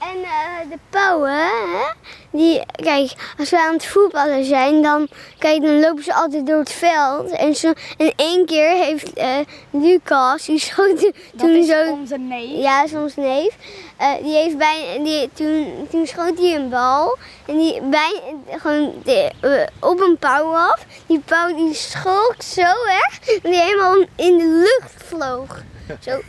En 0.00 0.22
eh, 0.24 0.70
de 0.70 0.78
pauwen, 0.90 1.30
hè, 1.32 1.92
die, 2.30 2.62
kijk, 2.72 3.12
als 3.38 3.50
we 3.50 3.58
aan 3.58 3.72
het 3.72 3.86
voetballen 3.86 4.44
zijn, 4.44 4.82
dan, 4.82 5.08
kijk, 5.38 5.62
dan 5.62 5.80
lopen 5.80 6.04
ze 6.04 6.14
altijd 6.14 6.46
door 6.46 6.58
het 6.58 6.72
veld. 6.72 7.30
En, 7.30 7.54
zo, 7.56 7.72
en 7.96 8.12
één 8.16 8.46
keer 8.46 8.70
heeft 8.70 9.12
eh, 9.12 9.36
Lucas, 9.70 10.44
die 10.44 10.58
schoot 10.58 11.12
toen 11.36 11.64
zo... 11.64 11.90
onze 11.90 12.16
neef. 12.18 12.50
Ja, 12.62 12.86
soms 12.86 13.16
neef. 13.16 13.54
Eh, 13.96 14.12
die 14.22 14.32
heeft 14.34 14.56
bij, 14.58 15.00
die, 15.02 15.30
toen, 15.32 15.86
toen 15.90 16.06
schoot 16.06 16.38
hij 16.38 16.54
een 16.54 16.68
bal. 16.68 17.16
En 17.46 17.58
die 17.58 17.80
bij, 17.82 18.20
gewoon 18.58 18.92
de- 19.04 19.68
op 19.80 20.00
een 20.00 20.16
pauw 20.18 20.56
af. 20.56 20.84
Die 21.06 21.20
pauw 21.20 21.54
die 21.56 21.74
schrok 21.74 22.34
zo 22.38 22.60
erg. 22.86 23.18
Dat 23.18 23.42
die 23.52 23.60
helemaal 23.60 23.96
in 24.16 24.38
de 24.38 24.44
lucht 24.66 24.94
vloog. 25.06 25.62
Zo. 26.00 26.20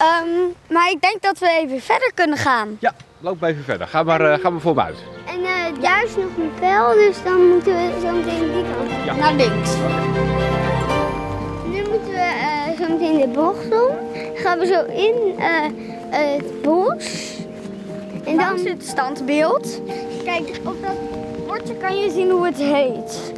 Ehm, 0.00 0.28
maar 0.68 0.90
ik 0.90 1.00
denk 1.00 1.22
dat 1.22 1.38
we 1.38 1.48
even 1.62 1.80
verder 1.80 2.10
kunnen 2.14 2.38
gaan. 2.38 2.76
Ja, 2.78 2.94
loop 3.18 3.42
even 3.42 3.64
verder. 3.64 3.86
Ga 3.86 4.02
maar, 4.02 4.20
eh, 4.20 4.38
ga 4.38 4.50
maar 4.50 4.60
voor 4.60 4.74
me 4.74 4.82
uit. 4.82 4.98
En 5.26 5.44
eh, 5.44 5.82
daar 5.82 6.04
is 6.04 6.16
nog 6.16 6.36
een 6.36 6.52
pijl, 6.60 6.92
dus 6.92 7.22
dan 7.22 7.48
moeten 7.48 7.72
we 7.72 7.98
zo 8.00 8.12
meteen 8.12 8.52
die 8.52 8.62
kant. 8.62 9.04
Ja. 9.04 9.14
Naar 9.14 9.34
links. 9.34 9.70
Nu 11.64 11.88
moeten 11.90 12.10
we 12.10 12.18
eh, 12.18 12.78
zo 12.78 12.92
meteen 12.92 13.18
de 13.20 13.28
bocht 13.28 13.64
om. 13.64 13.96
Dan 14.14 14.36
gaan 14.36 14.58
we 14.58 14.66
zo 14.66 14.84
in 14.84 15.34
het 16.10 16.62
bos. 16.62 17.36
En 18.24 18.36
Dan 18.36 18.48
dan 18.48 18.58
zit 18.58 18.72
het 18.72 18.86
standbeeld. 18.86 19.80
Kijk, 20.24 20.60
op 20.64 20.76
dat 20.82 20.96
bordje 21.46 21.74
kan 21.74 21.98
je 22.00 22.10
zien 22.10 22.30
hoe 22.30 22.46
het 22.46 22.56
heet. 22.56 23.32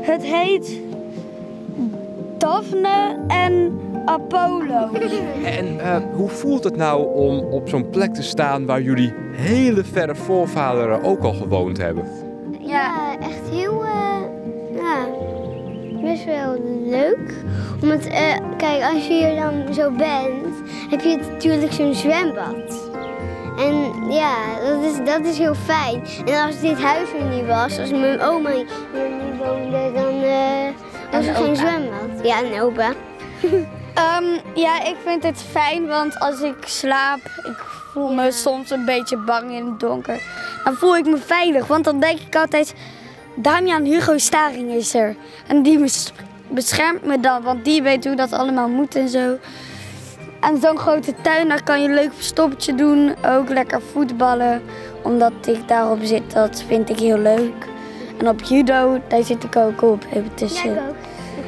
Het 0.00 0.22
heet 0.22 0.80
Daphne 2.38 3.24
en 3.28 3.78
Apollo. 4.04 4.92
En 5.44 5.80
eh, 5.80 5.96
hoe 6.12 6.28
voelt 6.28 6.64
het 6.64 6.76
nou 6.76 7.14
om 7.14 7.38
op 7.38 7.68
zo'n 7.68 7.90
plek 7.90 8.14
te 8.14 8.22
staan 8.22 8.66
waar 8.66 8.82
jullie 8.82 9.12
hele 9.32 9.84
verre 9.84 10.14
voorvaderen 10.14 11.02
ook 11.02 11.22
al 11.22 11.32
gewoond 11.32 11.78
hebben? 11.78 12.04
Ja, 12.60 13.16
echt 13.20 13.48
heel, 13.50 13.84
eh, 13.84 14.20
ja, 14.74 15.06
best 16.02 16.24
wel 16.24 16.56
leuk. 16.84 17.44
Omdat, 17.82 18.06
eh, 18.06 18.36
kijk, 18.56 18.82
als 18.82 19.06
je 19.06 19.12
hier 19.12 19.34
dan 19.34 19.74
zo 19.74 19.90
bent, 19.90 20.54
heb 20.90 21.00
je 21.00 21.16
natuurlijk 21.16 21.72
zo'n 21.72 21.94
zwembad. 21.94 22.92
En 23.58 23.74
ja, 24.10 24.36
dat 24.68 24.84
is, 24.84 25.04
dat 25.04 25.26
is 25.26 25.38
heel 25.38 25.54
fijn. 25.54 26.02
En 26.24 26.46
als 26.46 26.60
dit 26.60 26.82
huis 26.82 27.08
er 27.12 27.24
niet 27.36 27.46
was, 27.46 27.78
als 27.78 27.90
mijn 27.90 28.20
oma 28.20 28.50
hier 28.50 28.64
niet 29.10 29.38
woonde, 29.38 29.92
dan 29.94 30.22
eh, 30.22 30.68
was 31.10 31.26
er 31.26 31.34
geen 31.34 31.56
zwembad. 31.56 32.22
Ja, 32.22 32.42
en 32.42 32.60
opa. 32.60 32.92
Ehm, 33.94 34.24
ja, 34.54 34.82
ik 34.84 34.96
vind 35.04 35.22
het 35.22 35.44
fijn, 35.50 35.86
want 35.86 36.18
als 36.18 36.40
ik 36.40 36.56
slaap, 36.64 37.18
ik 37.44 37.58
voel 37.92 38.12
me 38.12 38.30
soms 38.32 38.70
een 38.70 38.84
beetje 38.84 39.16
bang 39.16 39.50
in 39.50 39.66
het 39.66 39.80
donker. 39.80 40.20
Dan 40.64 40.74
voel 40.74 40.96
ik 40.96 41.06
me 41.06 41.16
veilig, 41.16 41.66
want 41.66 41.84
dan 41.84 42.00
denk 42.00 42.18
ik 42.20 42.36
altijd, 42.36 42.74
Damian 43.34 43.84
Hugo 43.84 44.18
Staring 44.18 44.70
is 44.70 44.94
er. 44.94 45.16
En 45.46 45.62
die 45.62 45.78
bes- 45.78 46.12
beschermt 46.48 47.04
me 47.04 47.20
dan, 47.20 47.42
want 47.42 47.64
die 47.64 47.82
weet 47.82 48.04
hoe 48.04 48.16
dat 48.16 48.32
allemaal 48.32 48.68
moet 48.68 48.94
en 48.96 49.08
zo. 49.08 49.38
En 50.40 50.60
zo'n 50.60 50.78
grote 50.78 51.14
tuin, 51.20 51.48
daar 51.48 51.62
kan 51.62 51.82
je 51.82 51.88
een 51.88 51.94
leuk 51.94 52.12
verstoppertje 52.14 52.74
doen. 52.74 53.14
Ook 53.26 53.48
lekker 53.48 53.82
voetballen, 53.92 54.62
omdat 55.02 55.32
ik 55.44 55.68
daarop 55.68 55.98
zit. 56.02 56.32
Dat 56.32 56.64
vind 56.66 56.90
ik 56.90 56.98
heel 56.98 57.18
leuk. 57.18 57.66
En 58.18 58.28
op 58.28 58.42
judo, 58.42 59.00
daar 59.08 59.22
zit 59.22 59.44
ik 59.44 59.56
ook 59.56 59.82
op. 59.82 60.04
Even 60.12 60.34
tussen. 60.34 60.74
Ja, 60.74 60.80
ik 60.80 60.88
ook. 60.88 60.94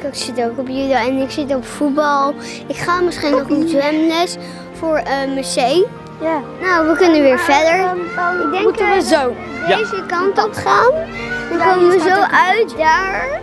Ik 0.03 0.15
zit 0.15 0.41
ook 0.43 0.57
op 0.57 0.67
judo 0.67 0.93
en 0.93 1.17
ik 1.17 1.31
zit 1.31 1.55
op 1.55 1.65
voetbal. 1.65 2.33
Ik 2.67 2.75
ga 2.75 3.01
misschien 3.01 3.31
nog 3.31 3.49
op 3.49 3.63
zwemles 3.67 4.37
voor 4.73 4.97
eh 4.97 5.05
mijn 5.05 5.41
C. 5.55 5.85
Ja. 6.21 6.41
Nou, 6.61 6.87
we 6.87 6.95
kunnen 6.97 7.21
weer 7.21 7.39
verder. 7.39 7.95
Ik 8.45 8.51
denk 8.51 8.63
Moeten 8.63 8.85
we 8.85 8.93
eh, 8.93 9.01
zo? 9.01 9.35
deze 9.67 10.03
kant 10.07 10.45
op 10.45 10.53
gaan. 10.53 10.91
Dan 11.49 11.67
komen 11.67 11.89
we 11.89 11.99
zo 11.99 12.15
uit 12.49 12.77
daar. 12.77 13.39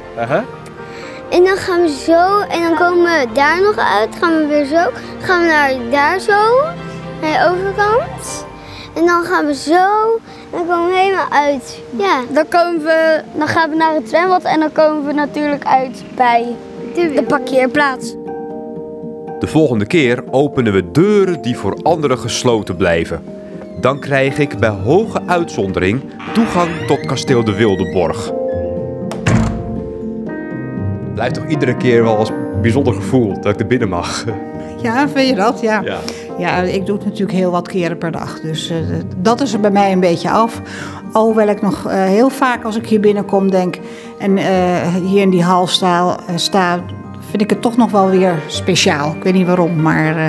En 1.30 1.44
dan 1.44 1.56
gaan 1.56 1.80
we 1.82 1.88
zo, 1.88 2.40
en 2.40 2.62
dan 2.62 2.74
komen 2.74 3.02
we 3.04 3.26
daar 3.32 3.62
nog 3.62 3.76
uit. 3.76 4.16
Gaan 4.20 4.36
we 4.38 4.46
weer 4.46 4.64
zo. 4.64 4.90
Gaan 5.20 5.40
we 5.40 5.46
naar 5.46 5.90
daar 5.90 6.18
zo, 6.18 6.70
naar 7.20 7.38
de 7.38 7.50
overkant. 7.50 8.46
En 8.94 9.06
dan 9.06 9.22
gaan 9.24 9.46
we 9.46 9.54
zo, 9.54 9.74
en 10.50 10.58
dan 10.58 10.66
komen 10.66 10.90
we 10.90 10.96
helemaal 10.98 11.30
uit. 11.30 11.80
Ja, 11.96 12.20
Dan, 12.32 12.48
komen 12.48 12.82
we, 12.84 13.20
dan 13.38 13.48
gaan 13.48 13.70
we 13.70 13.76
naar 13.76 13.94
het 13.94 14.08
zwembad 14.08 14.42
en 14.42 14.60
dan 14.60 14.72
komen 14.72 15.06
we 15.06 15.12
natuurlijk 15.12 15.64
uit 15.64 16.02
bij 16.14 16.46
de 16.94 17.24
parkeerplaats. 17.28 18.14
De 19.38 19.46
volgende 19.46 19.86
keer 19.86 20.24
openen 20.30 20.72
we 20.72 20.90
deuren 20.90 21.42
die 21.42 21.56
voor 21.56 21.78
anderen 21.82 22.18
gesloten 22.18 22.76
blijven. 22.76 23.24
Dan 23.80 23.98
krijg 24.00 24.38
ik 24.38 24.58
bij 24.58 24.68
hoge 24.84 25.20
uitzondering 25.26 26.02
toegang 26.32 26.70
tot 26.86 27.06
kasteel 27.06 27.44
de 27.44 27.54
Wildeborg. 27.54 28.32
Blijft 31.14 31.34
toch 31.34 31.46
iedere 31.48 31.76
keer 31.76 32.02
wel 32.02 32.16
als 32.16 32.30
bijzonder 32.62 32.94
gevoel 32.94 33.40
dat 33.40 33.52
ik 33.52 33.60
er 33.60 33.66
binnen 33.66 33.88
mag. 33.88 34.24
Ja, 34.82 35.08
vind 35.08 35.28
je 35.28 35.34
dat? 35.34 35.60
Ja. 35.60 35.80
Ja. 35.84 35.98
Ja, 36.38 36.56
ik 36.56 36.86
doe 36.86 36.96
het 36.96 37.04
natuurlijk 37.04 37.38
heel 37.38 37.50
wat 37.50 37.68
keren 37.68 37.98
per 37.98 38.10
dag. 38.10 38.40
Dus 38.40 38.70
eh, 38.70 38.76
dat 39.16 39.40
is 39.40 39.52
er 39.52 39.60
bij 39.60 39.70
mij 39.70 39.92
een 39.92 40.00
beetje 40.00 40.30
af. 40.30 40.60
Alhoewel 41.12 41.48
ik 41.48 41.62
nog 41.62 41.86
eh, 41.86 42.02
heel 42.02 42.30
vaak 42.30 42.64
als 42.64 42.76
ik 42.76 42.86
hier 42.86 43.00
binnenkom 43.00 43.50
denk... 43.50 43.78
en 44.18 44.38
eh, 44.38 44.94
hier 44.94 45.20
in 45.20 45.30
die 45.30 45.42
hal 45.42 45.66
sta, 45.66 46.16
sta, 46.34 46.84
vind 47.30 47.42
ik 47.42 47.50
het 47.50 47.62
toch 47.62 47.76
nog 47.76 47.90
wel 47.90 48.10
weer 48.10 48.42
speciaal. 48.46 49.14
Ik 49.14 49.22
weet 49.22 49.34
niet 49.34 49.46
waarom, 49.46 49.82
maar... 49.82 50.16
eh, 50.16 50.26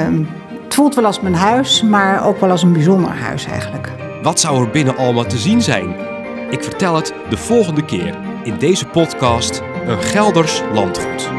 ehm, 0.00 0.22
het 0.64 0.74
voelt 0.82 0.94
wel 0.94 1.04
als 1.04 1.20
mijn 1.20 1.34
huis, 1.34 1.82
maar 1.82 2.26
ook 2.26 2.40
wel 2.40 2.50
als 2.50 2.62
een 2.62 2.72
bijzonder 2.72 3.10
huis 3.10 3.46
eigenlijk. 3.46 3.92
Wat 4.22 4.40
zou 4.40 4.64
er 4.64 4.70
binnen 4.70 4.96
allemaal 4.96 5.26
te 5.26 5.38
zien 5.38 5.62
zijn? 5.62 5.94
Ik 6.50 6.62
vertel 6.62 6.94
het 6.94 7.14
de 7.28 7.36
volgende 7.36 7.84
keer 7.84 8.14
in 8.42 8.54
deze 8.58 8.86
podcast 8.86 9.62
Een 9.86 10.02
Gelders 10.02 10.62
Landgoed. 10.72 11.30